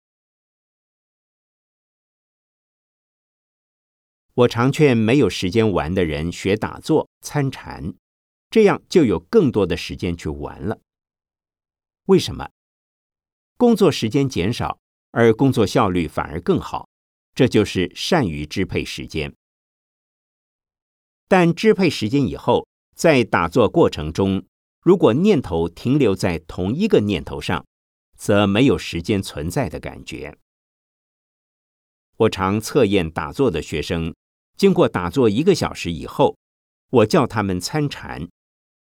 [4.35, 7.95] 我常劝没有时间玩的人学打坐、参禅，
[8.51, 10.81] 这样就有更多的时间去玩了。
[12.07, 12.51] 为什么？
[13.57, 14.79] 工作时间减少，
[15.11, 16.89] 而工作效率反而更好，
[17.35, 19.35] 这就是善于支配时间。
[21.27, 22.67] 但支配时间以后，
[22.99, 24.45] 在打坐过程中，
[24.83, 27.65] 如果念头停留在同一个念头上，
[28.17, 30.37] 则没有时间存在的感觉。
[32.17, 34.13] 我常测验打坐的学生，
[34.57, 36.37] 经过打坐一个小时以后，
[36.91, 38.29] 我叫他们参禅。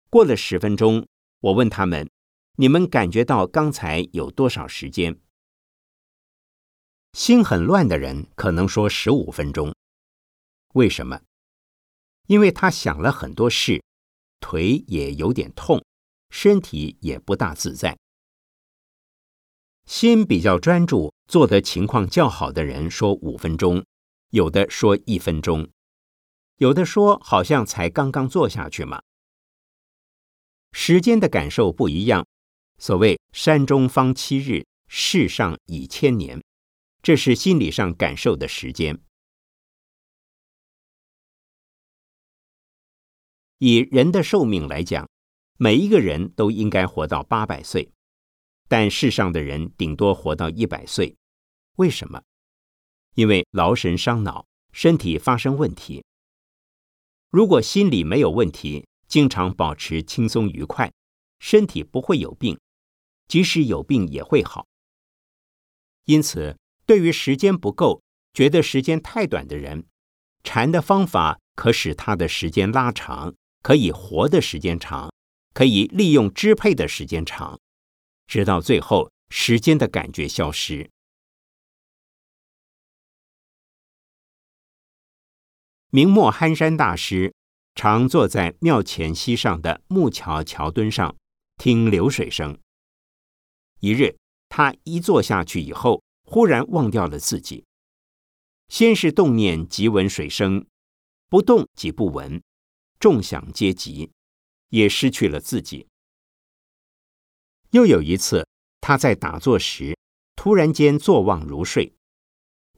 [0.09, 1.05] 过了十分钟，
[1.41, 2.09] 我问他们
[2.59, 5.19] ：“你们感觉到刚才有多少时间？”
[7.13, 9.75] 心很乱的人可能说十五分钟。
[10.75, 11.23] 为什么？
[12.29, 13.83] 因为他想了很多事，
[14.47, 15.85] 腿也有点痛，
[16.31, 17.99] 身体也不大自在。
[19.87, 23.85] 心比较专注、做的情况较好的人说五分钟，
[24.31, 25.69] 有的说一分钟，
[26.59, 29.03] 有的说好像才刚刚坐下去嘛。
[30.71, 32.25] 时间的感受不一样。
[32.79, 36.41] 所谓“山中方七日，世上已千年”，
[37.03, 39.01] 这是心理上感受的时间。
[43.59, 45.09] 以人的寿命来讲，
[45.57, 47.91] 每一个人都应该活到八百岁。
[48.69, 51.17] 但世上的人顶多活到一百岁，
[51.77, 52.23] 为什么？
[53.15, 56.05] 因为劳神伤脑，身体发生问题。
[57.31, 60.93] 如果心里没有问题，经常保持轻松愉快，
[61.39, 62.59] 身体不会有病，
[63.29, 64.67] 即使有病也会好。
[66.05, 68.03] 因此，对于时间不够、
[68.33, 69.87] 觉得时间太短的人，
[70.43, 73.35] 禅的方法可使他的时间拉长，
[73.67, 75.13] 可以活的时间长，
[75.53, 77.59] 可以利用支配的时间长。
[78.29, 80.89] 直到最后，时间的感觉消失。
[85.91, 87.35] 明末憨山大师
[87.75, 91.17] 常坐在庙前溪上的木桥桥墩上
[91.57, 92.57] 听流水声。
[93.81, 94.17] 一日，
[94.49, 97.65] 他一坐下去以后，忽然忘掉了自己。
[98.69, 100.65] 先是动念即闻水声，
[101.29, 102.41] 不动即不闻，
[102.99, 104.11] 众享皆急，
[104.71, 105.87] 也失去了自己。
[107.71, 108.47] 又有一次，
[108.81, 109.99] 他在打坐时，
[110.35, 111.95] 突然间坐忘如睡。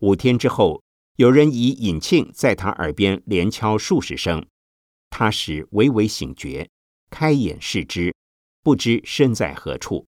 [0.01, 0.83] 五天之后，
[1.17, 4.47] 有人以引磬在他耳边连敲数十声，
[5.11, 6.69] 他时微微醒觉，
[7.11, 8.15] 开眼视之，
[8.63, 10.07] 不知身在何处。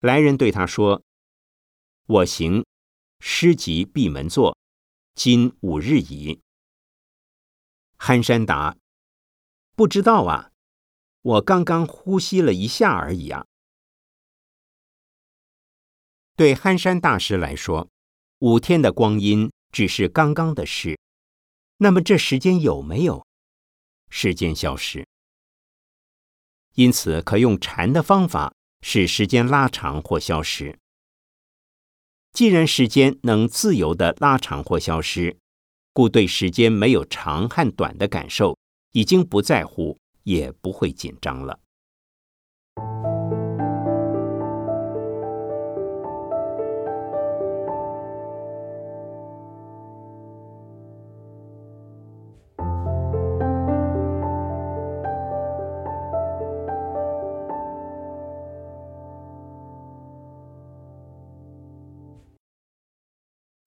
[0.00, 1.02] 来人对他说
[2.06, 2.64] ：“我行，
[3.20, 4.56] 师即闭门坐，
[5.14, 6.40] 今五日矣。”
[7.96, 8.76] 憨山答
[9.74, 10.50] ：“不知道啊。”
[11.26, 13.46] 我刚刚呼吸了一下而已啊！
[16.36, 17.90] 对憨山大师来说，
[18.38, 20.96] 五天的光阴只是刚刚的事。
[21.78, 23.26] 那么这时间有没有？
[24.08, 25.04] 时间消失。
[26.74, 30.78] 因此，可用禅的方法使时间拉长或消失。
[32.32, 35.38] 既然时间能自由的拉长或消失，
[35.96, 38.54] 故对时间没有长和短的感受，
[38.92, 39.96] 已经不在乎。
[40.26, 41.56] 也不会紧张了。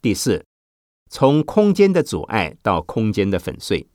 [0.01, 0.45] 第四，
[1.09, 3.89] 从空间的阻碍到空间的粉碎。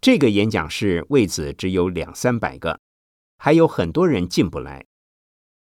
[0.00, 2.80] 这个演讲室位子只有两三百个，
[3.36, 4.86] 还有很多人进不来，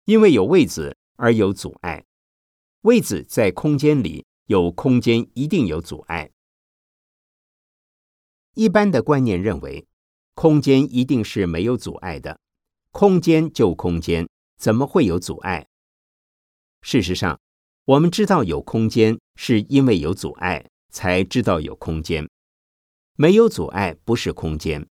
[0.05, 2.05] 因为有位子而有阻碍。
[2.81, 6.33] 位子在空间里，有空间一定有阻碍。
[8.55, 9.87] 一般的观念认为，
[10.35, 12.41] 空间一定是没有阻碍的，
[12.91, 15.69] 空间就空间，怎么会有阻碍？
[16.81, 17.41] 事实上，
[17.85, 22.29] 我们知道有空间，是因为有阻碍，才知道有空间。
[23.17, 24.87] 没有阻碍不是空间。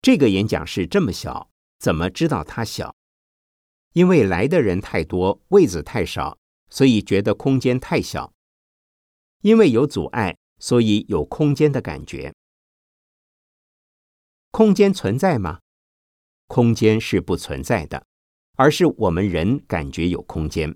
[0.00, 2.94] 这个演讲室这么小，怎么知道它小？
[3.92, 6.38] 因为来的人太多，位子太少，
[6.70, 8.32] 所以觉得空间太小。
[9.42, 12.32] 因为有阻碍，所以有空间的感觉。
[14.50, 15.60] 空间存在吗？
[16.46, 18.06] 空间是不存在的，
[18.56, 20.74] 而是我们人感觉有空间。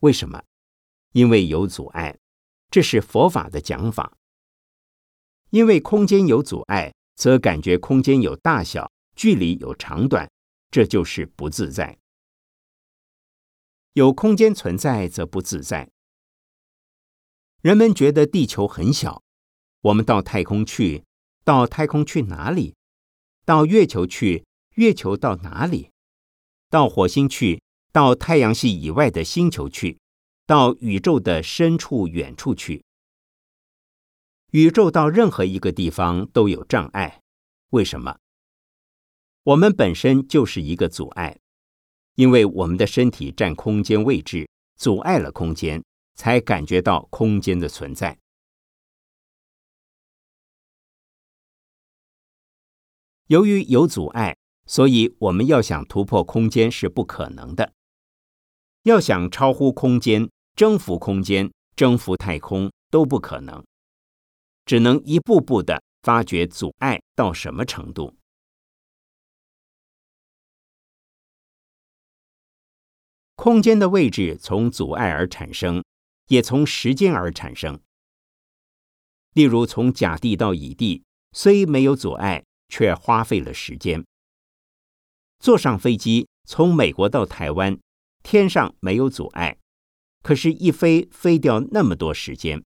[0.00, 0.42] 为什么？
[1.12, 2.18] 因为有阻碍。
[2.70, 4.16] 这是佛法的讲法。
[5.50, 10.28] 因为空间有阻碍，则感觉空间有大小、距离有长短，
[10.70, 11.96] 这就是不自在。
[13.92, 15.88] 有空间存在，则不自在。
[17.62, 19.22] 人们觉得地球很小，
[19.82, 21.04] 我们到太空去，
[21.44, 22.74] 到太空去哪里？
[23.44, 25.92] 到月球去，月球到哪里？
[26.68, 27.62] 到火星去，
[27.94, 30.00] 到太阳系以外的星球去，
[30.46, 32.84] 到宇宙的深处、远处去。
[34.50, 37.22] 宇宙到任何一个地方都有障碍，
[37.70, 38.18] 为什么？
[39.44, 41.38] 我们本身就是一个阻碍，
[42.16, 45.80] 因为我们的身体占空间位置，阻碍了空间，
[46.16, 48.18] 才感觉到空间的存在。
[53.28, 54.36] 由于有阻碍，
[54.66, 57.72] 所以我们要想突破空间是不可能的。
[58.84, 63.64] 要想超乎空间、征服空间、征服太空都不可能，
[64.66, 68.14] 只能一步步的发掘阻碍到什么程度。
[73.36, 75.82] 空间的位置从阻碍而产生，
[76.26, 77.80] 也从时间而产生。
[79.32, 84.04] 例如，从甲地到乙地，虽没有阻碍，却花费了时间。
[85.38, 87.78] 坐上飞机从美国到台湾，
[88.24, 89.58] 天上没有阻碍，
[90.22, 92.64] 可是，一飞飞掉那么多时间。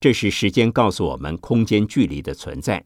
[0.00, 2.84] 这是时间告诉我们空间距离的存在。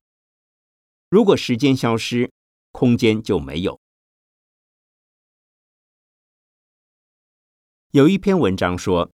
[1.08, 2.30] 如果时间消失，
[2.72, 3.80] 空间就没有。
[7.92, 9.10] 有一篇文章说，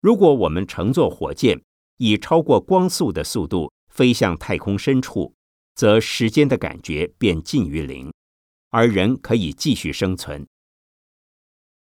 [0.00, 1.62] 如果我们乘坐火箭
[1.98, 5.34] 以超过光速的速度飞向太空深处，
[5.74, 8.10] 则时间的感觉便近于零，
[8.70, 10.46] 而人可以继续生存。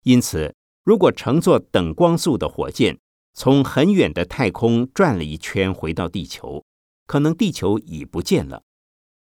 [0.07, 0.55] 因此，
[0.85, 2.97] 如果乘坐等光速的火箭
[3.33, 6.63] 从很远的太空转了一圈回到地球，
[7.05, 8.63] 可能地球已不见了，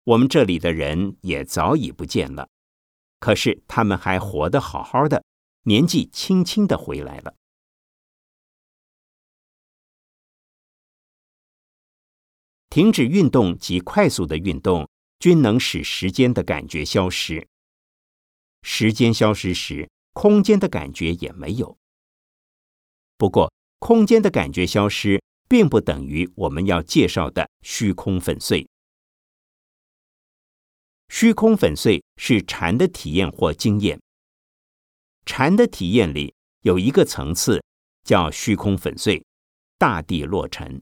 [0.04, 2.50] 我们这里的人也早已不见了，
[3.22, 5.24] 可是他们还活得好好的。
[5.64, 7.34] 年纪轻轻的回来了。
[12.70, 17.48] 停止运动及快速的运动均能使时间的感觉消失。
[18.62, 21.78] 时间消失时，空间的感觉也没有。
[23.18, 28.66] 不过，空间的感觉消失，并不等于我们要介绍的虚空粉碎。
[31.10, 34.00] 虚空粉碎是禅的体验或经验。
[35.26, 37.62] 禅的体验里有一个层次，
[38.04, 39.22] 叫虚空粉碎，
[39.78, 40.82] 大地落尘。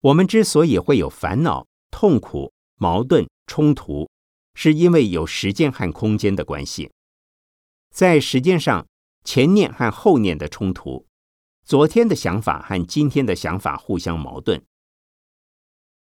[0.00, 4.10] 我们之所以会有烦恼、痛苦、矛盾、冲突，
[4.54, 6.90] 是因为有时间和空间的关系。
[7.90, 8.86] 在时间上，
[9.24, 11.06] 前念和后念的冲突，
[11.64, 14.60] 昨天的想法和今天的想法互相矛盾；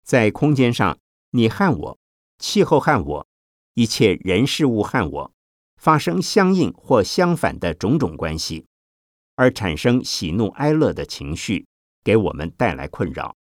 [0.03, 0.99] 在空间上，
[1.31, 1.99] 你和我，
[2.39, 3.27] 气候和我。
[3.75, 5.33] 一切人事物和我
[5.77, 8.67] 发生相应或相反的种种关系，
[9.35, 11.67] 而产生喜怒哀乐的情绪，
[12.05, 13.35] 给我们带来困扰。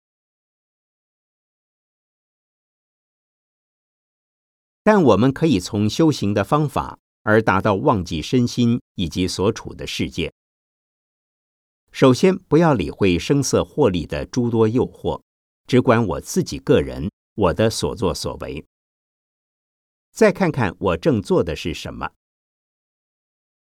[4.83, 10.33] 但我们可以从修行的方法而达到忘记身心以及所处的世界。
[11.91, 15.21] 首先，不要理会声色获利的诸多诱惑，
[15.67, 18.65] 只管我自己个人我的所作所为。
[20.11, 22.11] 再看看我正做的是什么，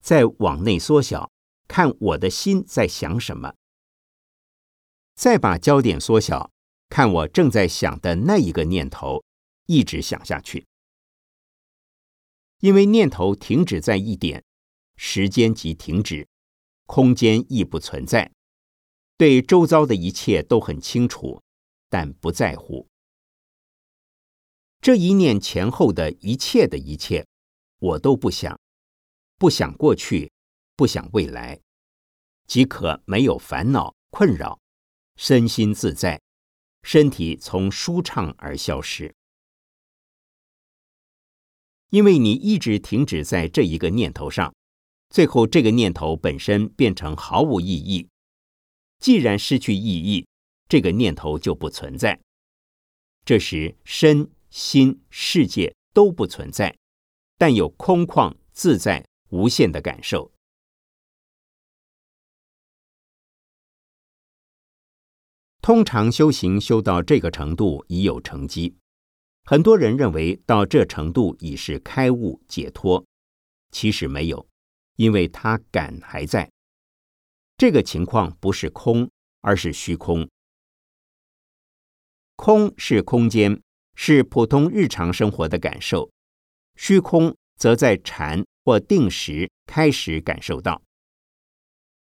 [0.01, 1.31] 再往内缩小，
[1.67, 3.53] 看我的心在想什么。
[5.15, 6.51] 再把焦点缩小，
[6.89, 9.23] 看我正在想的那一个念头，
[9.67, 10.65] 一直想下去。
[12.59, 14.43] 因为念头停止在一点，
[14.95, 16.27] 时间即停止，
[16.85, 18.31] 空间亦不存在，
[19.17, 21.41] 对周遭的一切都很清楚，
[21.89, 22.87] 但不在乎。
[24.81, 27.25] 这一念前后的一切的一切，
[27.79, 28.59] 我都不想，
[29.37, 30.31] 不想过去，
[30.75, 31.59] 不想未来，
[32.47, 34.59] 即可没有烦恼困扰，
[35.15, 36.21] 身心自在，
[36.83, 39.13] 身体从舒畅而消失。
[41.95, 44.53] 因为你一直停止在这一个念头上，
[45.09, 48.09] 最后这个念头本身变成毫无意义。
[48.99, 50.27] 既然失去意义，
[50.67, 52.19] 这个念头就不存在。
[53.23, 54.29] 这时身。
[54.51, 56.73] 心、世界都不存在，
[57.37, 60.31] 但有空旷、自在、无限的感受。
[65.61, 68.77] 通常修行修到这个程度已有成绩，
[69.45, 73.05] 很多人认为到这程度已是开悟解脱，
[73.71, 74.47] 其实没有，
[74.95, 76.51] 因为他感还在。
[77.57, 79.09] 这个情况不是空，
[79.41, 80.27] 而是虚空。
[82.35, 83.61] 空是空间。
[83.97, 86.11] 是普通日常生活的感受，
[86.75, 90.81] 虚空则在禅或定时开始感受到。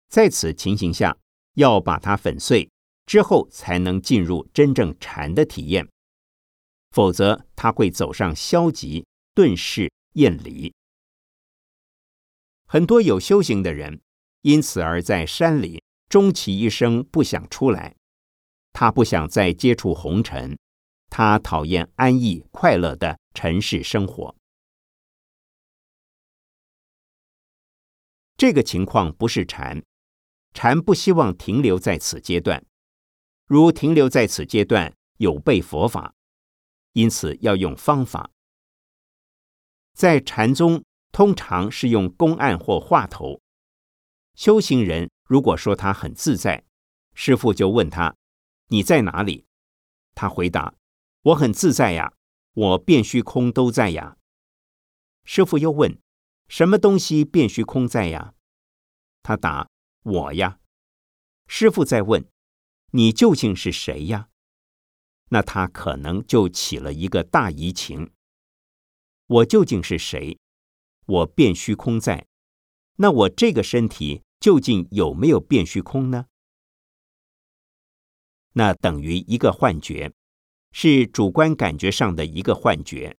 [0.09, 1.15] 在此情形下，
[1.53, 2.67] 要把它粉碎
[3.05, 5.87] 之后，才能进入真正禅的体验，
[6.97, 10.73] 否则他会走上消极、顿世、厌离。
[12.65, 14.01] 很多有修行的人，
[14.41, 17.95] 因此而在山里终其一生不想出来，
[18.73, 20.57] 他不想再接触红尘。
[21.07, 24.35] 他讨厌安逸快乐的尘世生活。
[28.35, 29.83] 这个情况不是禅，
[30.51, 32.65] 禅不希望停留在此阶段。
[33.45, 36.15] 如停留在此阶段，有悖佛法，
[36.97, 38.31] 因此要用方法。
[39.93, 43.39] 在禅宗，通常是用公案或话头。
[44.33, 46.65] 修行人如果说他很自在，
[47.13, 48.15] 师傅就问他
[48.69, 49.45] ：“你在哪里？”
[50.15, 50.73] 他回答
[51.21, 52.13] ：“我很自在呀，
[52.53, 54.17] 我变虚空都在呀。”
[55.23, 56.01] 师傅又问
[56.49, 58.33] ：“什么东西变虚空在呀？”
[59.21, 59.69] 他答
[60.01, 60.59] ：“我呀。”
[61.45, 62.27] 师傅再问
[62.93, 64.29] ：“你究竟是谁呀？”
[65.29, 68.11] 那他可能就起了一个大疑情：
[69.27, 70.39] 我究竟是谁？
[71.05, 72.27] 我变虚空在，
[72.97, 74.23] 那我这个身体？
[74.39, 76.27] 究竟有没有变虚空呢？
[78.53, 80.13] 那等于一个幻觉，
[80.71, 83.17] 是主观感觉上的一个幻觉，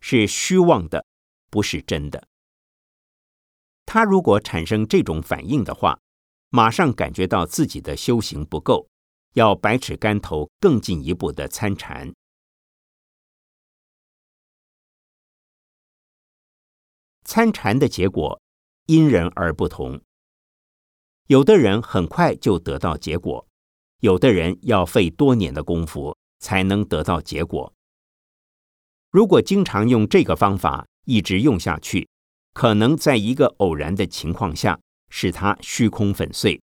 [0.00, 1.04] 是虚妄的，
[1.50, 2.28] 不是真的。
[3.84, 6.00] 他如果产生这种反应的话，
[6.48, 8.88] 马上感觉到自己的修行不够，
[9.34, 12.12] 要百尺竿头更进一步的参禅。
[17.24, 18.40] 参禅的结果
[18.86, 20.00] 因人而不同。
[21.26, 23.46] 有的人很快就得到结果，
[24.00, 27.72] 有的人要费多年的功夫才能得到结果。
[29.10, 32.08] 如果经常用这个方法一直用下去，
[32.52, 34.78] 可能在一个偶然的情况下
[35.08, 36.60] 使它虚空粉碎，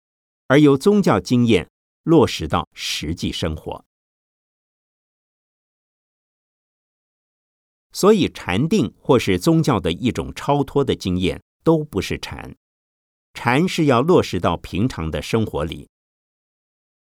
[0.48, 1.70] 而由宗教经验
[2.06, 3.84] 落实到实际生活。
[7.92, 12.56] 所以，禅定或是宗教的一种超脱的经验，都不是禅。
[13.34, 15.90] 禅是要落实到平常的生活里，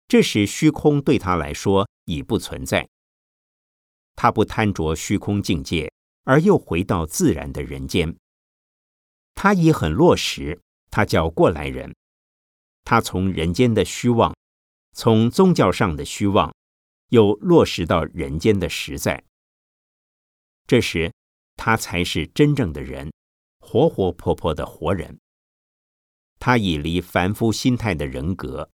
[0.07, 2.87] 这时虚空对他来说已不存在。
[4.15, 5.91] 他不贪着虚空境界，
[6.23, 8.15] 而又回到自然的人间。
[9.35, 10.59] 他已很落实，
[10.91, 11.95] 他叫过来人。
[12.83, 14.35] 他从人间的虚妄，
[14.93, 16.53] 从宗教上的虚妄，
[17.09, 19.23] 又落实到人间的实在。
[20.67, 21.11] 这时，
[21.55, 23.11] 他才是真正的人，
[23.59, 25.19] 活活泼泼的活人。
[26.39, 28.69] 他已离凡夫心态的人格，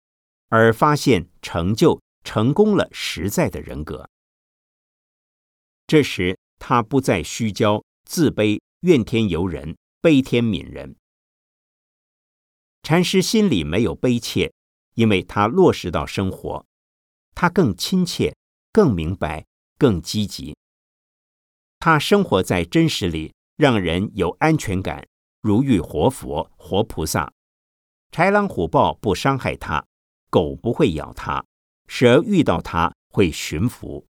[0.48, 4.08] 而发现成就成功了实在的人格。
[5.86, 10.96] 这时他不再虚骄、自卑、怨天尤人、悲天悯人。
[12.82, 14.52] 禅师心里没有悲切，
[14.94, 16.66] 因为它落实到生活，
[17.34, 18.34] 它更亲切、
[18.72, 19.46] 更明白、
[19.78, 20.56] 更积极。
[21.78, 25.06] 它生活在真实里，让人有安全感，
[25.40, 27.32] 如遇活佛、活菩萨。
[28.10, 29.84] 豺狼虎豹不伤害它，
[30.30, 31.44] 狗不会咬它，
[31.86, 34.06] 蛇遇到它会驯服。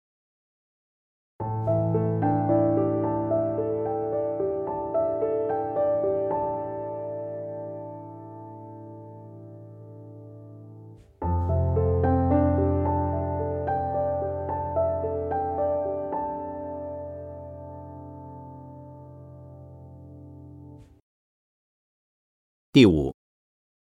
[22.79, 23.13] 第五。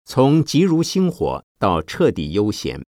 [0.06, 2.82] 从急如星火到彻底悠闲，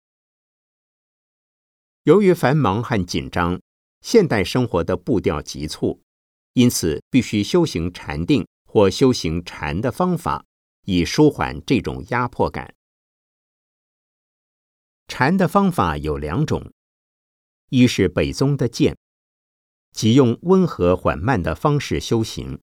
[2.03, 3.59] 由于繁忙和紧张，
[4.03, 6.03] 现代生活的步调急促，
[6.53, 10.45] 因此必须修行禅定或修行禅的方法，
[10.83, 12.75] 以舒缓这种压迫感。
[15.07, 16.71] 禅的方法有两种，
[17.71, 18.95] 一是北宗的渐，
[19.93, 22.59] 即用温和缓慢的方式修行；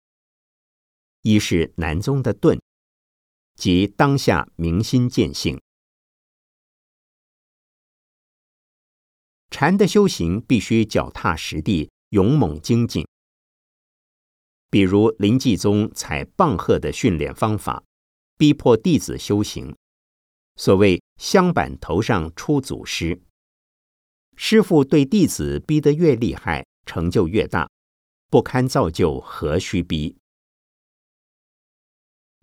[1.23, 2.61] 一是南宗的顿。
[3.55, 5.59] 即当下明心见性，
[9.49, 13.07] 禅的修行必须脚踏实地、勇猛精进。
[14.69, 17.81] 比如林济宗采棒喝的训练方法，
[18.37, 19.73] 逼迫弟子修行。
[20.57, 23.21] 所谓香板头上出祖师，
[24.35, 27.69] 师傅对弟子逼得越厉害，成就越大，
[28.29, 30.17] 不堪造就，何须逼？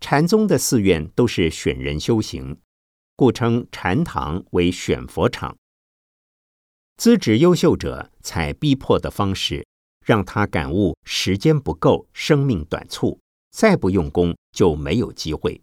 [0.03, 2.59] 禅宗的寺院都是选人修行，
[3.15, 5.55] 故称禅堂为选佛场。
[6.97, 9.65] 资质优秀者采逼迫的方式，
[10.05, 13.17] 让他感悟时间不够，生命短促，
[13.51, 15.61] 再不用功就没有机会。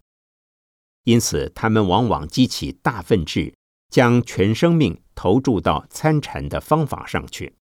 [1.05, 3.55] 因此，他们往往激起大愤志，
[3.91, 7.55] 将全生命投注到参禅的方法上去。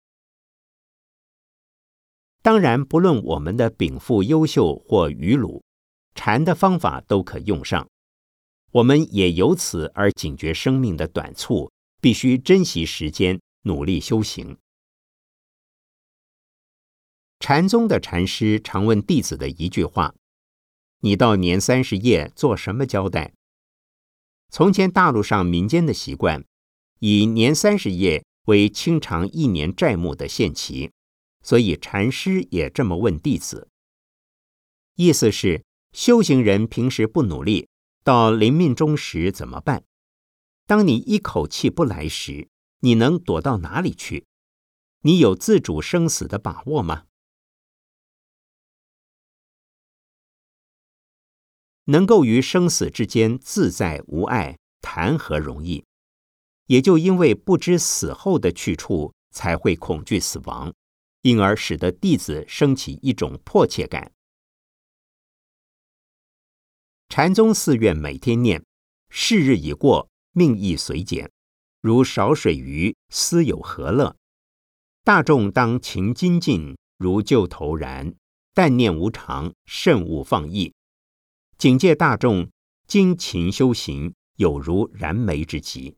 [2.43, 5.63] 当然，不论我们的禀赋优秀或愚鲁。
[6.17, 7.87] 禅的方法都可用上，
[8.71, 14.57] 我们也由此而警觉生命的短促，必须珍惜时间，努力修行。
[17.39, 20.15] 禅宗的禅师常问弟子的一句话
[21.01, 23.33] ：“你到年三十夜做什么交代？”
[24.49, 26.43] 从前大陆上民间的习惯，
[26.99, 30.91] 以年三十夜为清偿一年债务的限期，
[31.43, 33.69] 所以禅师也这么问弟子。
[34.95, 35.63] 意思是，
[35.97, 37.69] 修行人平时不努力，
[38.03, 39.83] 到临命终时怎么办？
[40.67, 42.49] 当你一口气不来时，
[42.81, 44.27] 你能躲到哪里去？
[45.01, 47.05] 你有自主生死的把握吗？
[51.85, 55.83] 能够于生死之间自在无碍，谈何容易？
[56.67, 60.71] 也就因为不知死后的去处，才会恐惧死亡，
[61.23, 64.11] 因而使得弟子升起一种迫切感。
[67.09, 68.63] 禅宗寺院每天念
[69.09, 71.31] ：“是日已过，命亦随减，
[71.81, 74.15] 如少水鱼，斯有何乐？
[75.03, 78.13] 大众当勤精进，如旧头然。
[78.53, 80.73] 但念无常，慎勿放逸。”
[81.57, 82.51] 警戒大众
[82.87, 85.95] 精勤修行，有如燃眉之急。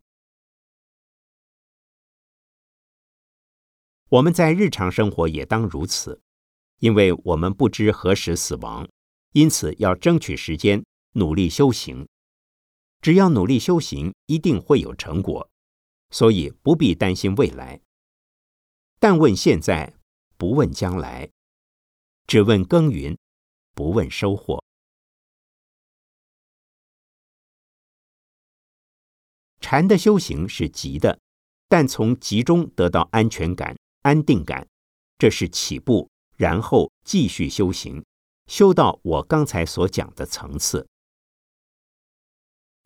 [4.09, 6.21] 我们在日常生活也当如此，
[6.79, 8.87] 因为我们不知何时死亡，
[9.33, 10.83] 因此要争取时间，
[11.13, 12.07] 努力修行。
[13.01, 15.49] 只要努力修行，一定会有成果，
[16.09, 17.79] 所以不必担心未来。
[18.99, 19.95] 但问现在，
[20.37, 21.29] 不问将来，
[22.27, 23.17] 只问耕耘，
[23.73, 24.61] 不问收获。
[29.61, 31.19] 禅的修行是急的，
[31.67, 34.67] 但从急中得到安全感、安定感，
[35.17, 38.03] 这是起步，然后继续修行，
[38.47, 40.85] 修到我刚才所讲的层次。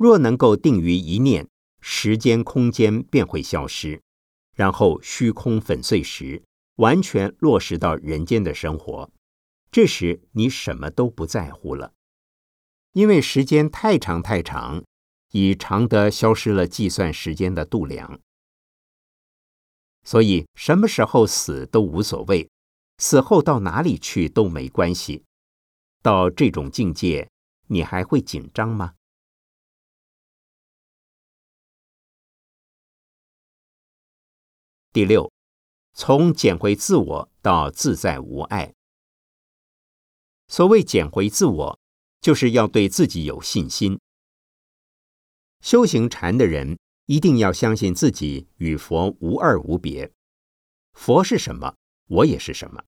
[0.03, 1.47] 若能够定于一念，
[1.79, 4.01] 时间、空间便会消失，
[4.53, 6.43] 然后虚空粉碎时，
[6.75, 9.09] 完全落实到人间的生活。
[9.71, 11.93] 这时你什么都不在乎了，
[12.91, 14.83] 因为时间太长太长。
[15.31, 18.19] 已长得消失了计算时间的度量，
[20.03, 22.47] 所以什么时候死都无所谓，
[22.97, 25.23] 死后到哪里去都没关系。
[26.03, 27.31] 到这种境界，
[27.67, 28.93] 你还会紧张吗？
[34.93, 35.33] 第六，
[35.95, 38.75] 从捡回自我到自在无碍。
[40.47, 41.79] 所谓捡回自我，
[42.21, 43.99] 就是要对自己有信心。
[45.61, 46.77] 修行禅的人
[47.07, 50.11] 一定要相信自己与佛无二无别。
[50.93, 51.75] 佛是什么，
[52.09, 52.83] 我也是什么。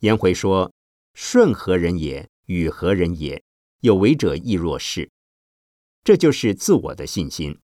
[0.00, 0.72] 颜回说
[1.14, 2.28] ：“顺何人也？
[2.46, 3.40] 与何人也？
[3.78, 5.08] 有为者亦若是。”
[6.02, 7.60] 这就是自我的信心。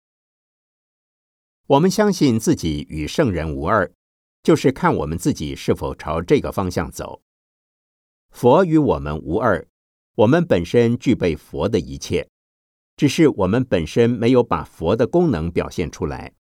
[1.71, 3.93] 我们相信自己与圣人无二，
[4.43, 7.23] 就是看我们自己是否朝这个方向走。
[8.31, 9.69] 佛与我们无二，
[10.17, 12.29] 我们本身具备佛的一切。
[12.97, 16.33] 只是我们本身没有把佛的功能表现出来。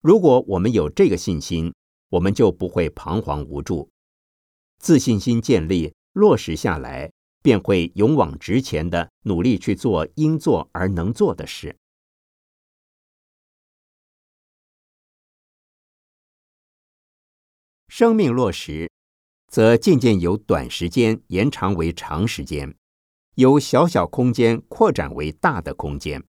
[0.00, 1.74] 如果我们有这个信心，
[2.08, 3.90] 我们就不会彷徨无助。
[4.78, 11.76] 自信心建立落实下来，便会勇往直前的努力去做应做而能做的事。
[17.92, 18.88] 生命落实，
[19.48, 22.76] 则渐渐由短时间延长为长时间。
[23.34, 26.24] 由小小空间扩展为大的空间。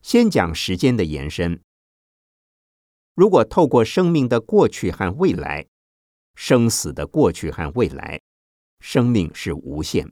[0.00, 1.60] 先讲时间的延伸。
[3.14, 5.66] 如果透过生命的过去和未来，
[6.34, 8.22] 生死的过去和未来，
[8.80, 10.10] 生命是无限。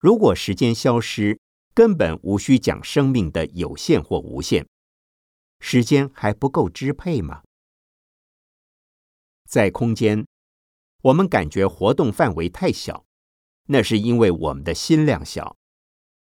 [0.00, 1.38] 如果时间消失，
[1.72, 4.66] 根本无需讲生命的有限或无限。
[5.60, 7.42] 时间还不够支配吗？
[9.48, 10.26] 在空间。
[11.02, 13.04] 我们感觉活动范围太小，
[13.66, 15.56] 那是因为我们的心量小，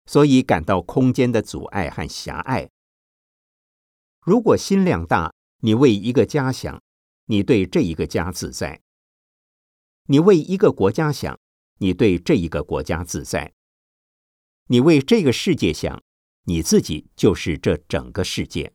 [0.05, 2.69] 所以感到空间的阻碍和狭隘。
[4.21, 6.83] 如果心量大，你为一个家想，
[7.25, 8.81] 你对这一个家自在；
[10.03, 11.39] 你为一个国家想，
[11.79, 13.53] 你对这一个国家自在；
[14.67, 16.03] 你为这个世界想，
[16.43, 18.71] 你自己就是这整个世界。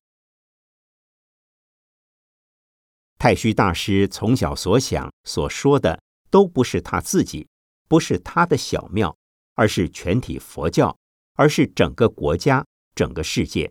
[3.21, 7.47] 太虚大师从小所想所说的，都不是他自己，
[7.87, 9.15] 不是他的小庙，
[9.57, 10.97] 而是全体佛教，
[11.35, 12.65] 而是整个国家、
[12.95, 13.71] 整个世界。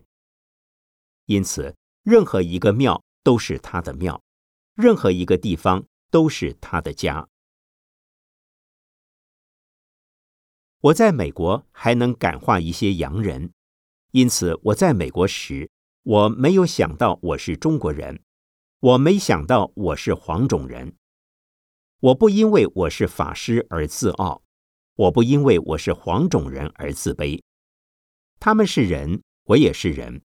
[1.26, 4.22] 因此，任何一个庙都是他的庙，
[4.76, 7.28] 任何一个地方都是他的家。
[10.82, 13.52] 我在美国还能感化一些洋人，
[14.12, 15.72] 因此我在美国时，
[16.04, 18.22] 我没有想到我是中国人。
[18.82, 20.96] 我没想到我是黄种人。
[22.00, 24.42] 我不因为我是法师而自傲，
[24.96, 27.42] 我不因为我是黄种人而自卑。
[28.40, 30.22] 他们是人，我也是人。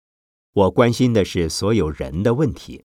[0.52, 2.84] 我关心的是所有人的问题。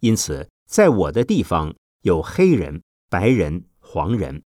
[0.00, 4.44] 因此，在我的地方有黑人、白人、黄人，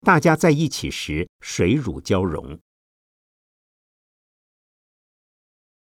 [0.00, 2.60] 大家在一起时水乳交融，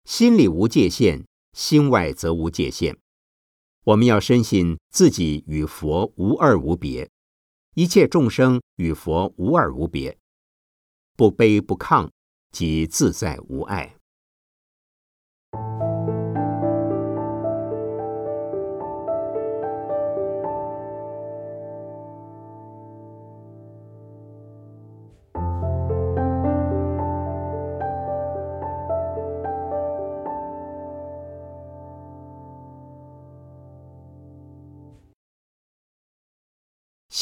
[0.04, 2.98] 心里无界限，心外则无界限。
[3.84, 7.10] 我们要深信自己与佛无二无别，
[7.74, 10.16] 一切众生与佛无二无别，
[11.16, 12.08] 不卑不亢，
[12.50, 13.96] 即自在无碍。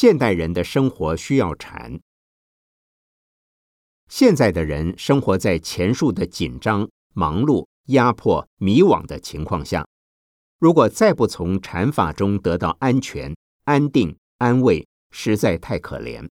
[0.03, 2.01] 现代人的生活需要禅。
[4.09, 9.87] 现在的人生活在前述的紧张、忙碌、压迫、迷惘的情况下，
[10.59, 13.33] 如果再不从禅法中得到安全、
[13.63, 16.27] 安定、安慰，实在太可怜。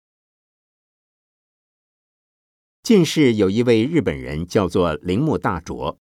[2.84, 6.00] 近世有一位日本人叫做铃木大拙，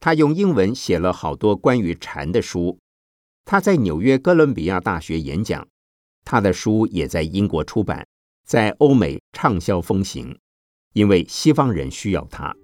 [0.00, 2.78] 他用英文写了好多关于禅的书。
[3.44, 5.68] 他在纽约哥伦比亚大学演讲。
[6.24, 8.06] 他的书也在英国出版，
[8.44, 10.38] 在欧美畅销风行，
[10.92, 12.54] 因为西方人需要他。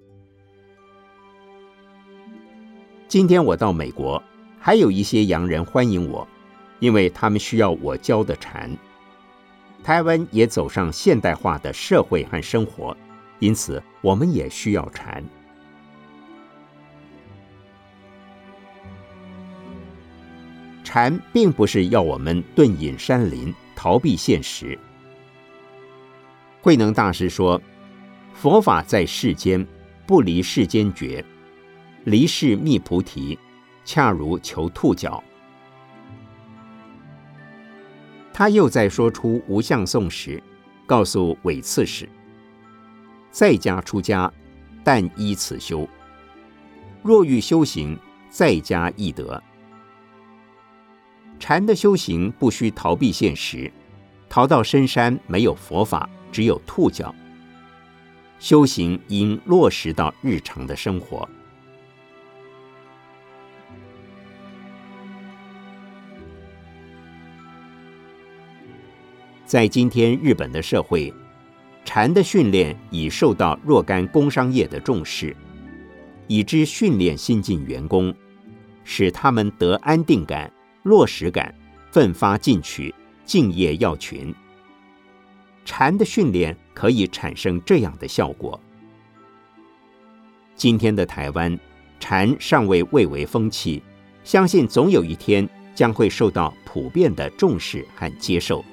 [3.07, 4.21] 今天我到美国，
[4.59, 6.27] 还有一些洋人欢迎我，
[6.79, 8.69] 因为他们需要我教的禅。
[9.83, 12.95] 台湾也走上现代化的社会和生活，
[13.39, 15.23] 因此我们也需要禅。
[20.91, 24.75] 禅并不是要我们遁隐山林、逃避现实。
[26.61, 27.61] 慧能大师说
[28.33, 29.63] ：“佛法在世间，
[30.07, 31.23] 不离世间觉；
[32.05, 33.37] 离世觅菩提，
[33.85, 35.23] 恰如求兔角。”
[38.33, 40.41] 他又在说出无相颂时，
[40.87, 42.09] 告诉韦刺史
[43.29, 44.33] ：“在家出家，
[44.83, 45.87] 但依此修；
[47.03, 47.95] 若欲修行，
[48.27, 49.39] 在家易得。”
[51.39, 53.71] 禅的修行不需逃避现实，
[54.27, 57.15] 逃到深山没有佛法，只有兔脚。
[58.39, 61.27] 修行应落实到日常的生活。
[69.45, 71.11] 在今天日本的社会，
[71.83, 75.35] 禅的训练已受到若干工商业的重视，
[76.27, 78.13] 以之训练新进员工，
[78.83, 80.51] 使他们得安定感。
[80.83, 81.53] 落实感，
[81.91, 82.93] 奋发进取，
[83.25, 84.33] 敬业要群。
[85.65, 88.59] 禅的训练可以产生这样的效果。
[90.55, 91.57] 今天的台湾，
[91.99, 93.81] 禅尚未蔚为风气，
[94.23, 98.63] 相信总有一天将会受到普遍的重视和接受。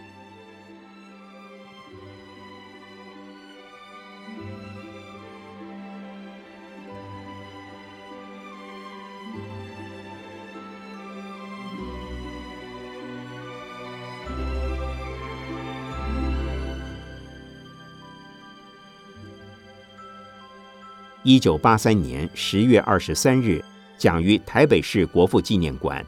[21.29, 23.61] 一九八三年十月二十三日，
[23.99, 26.07] 讲于台北市国父纪念馆，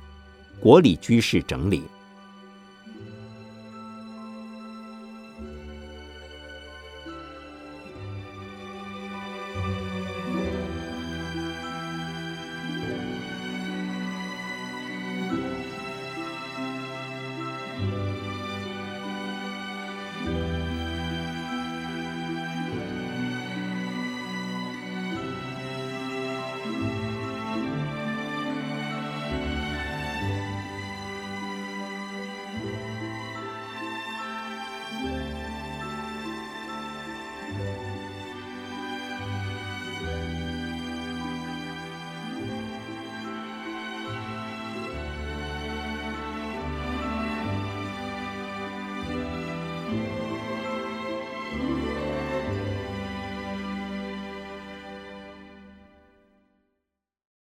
[0.61, 1.83] 国礼居士整理。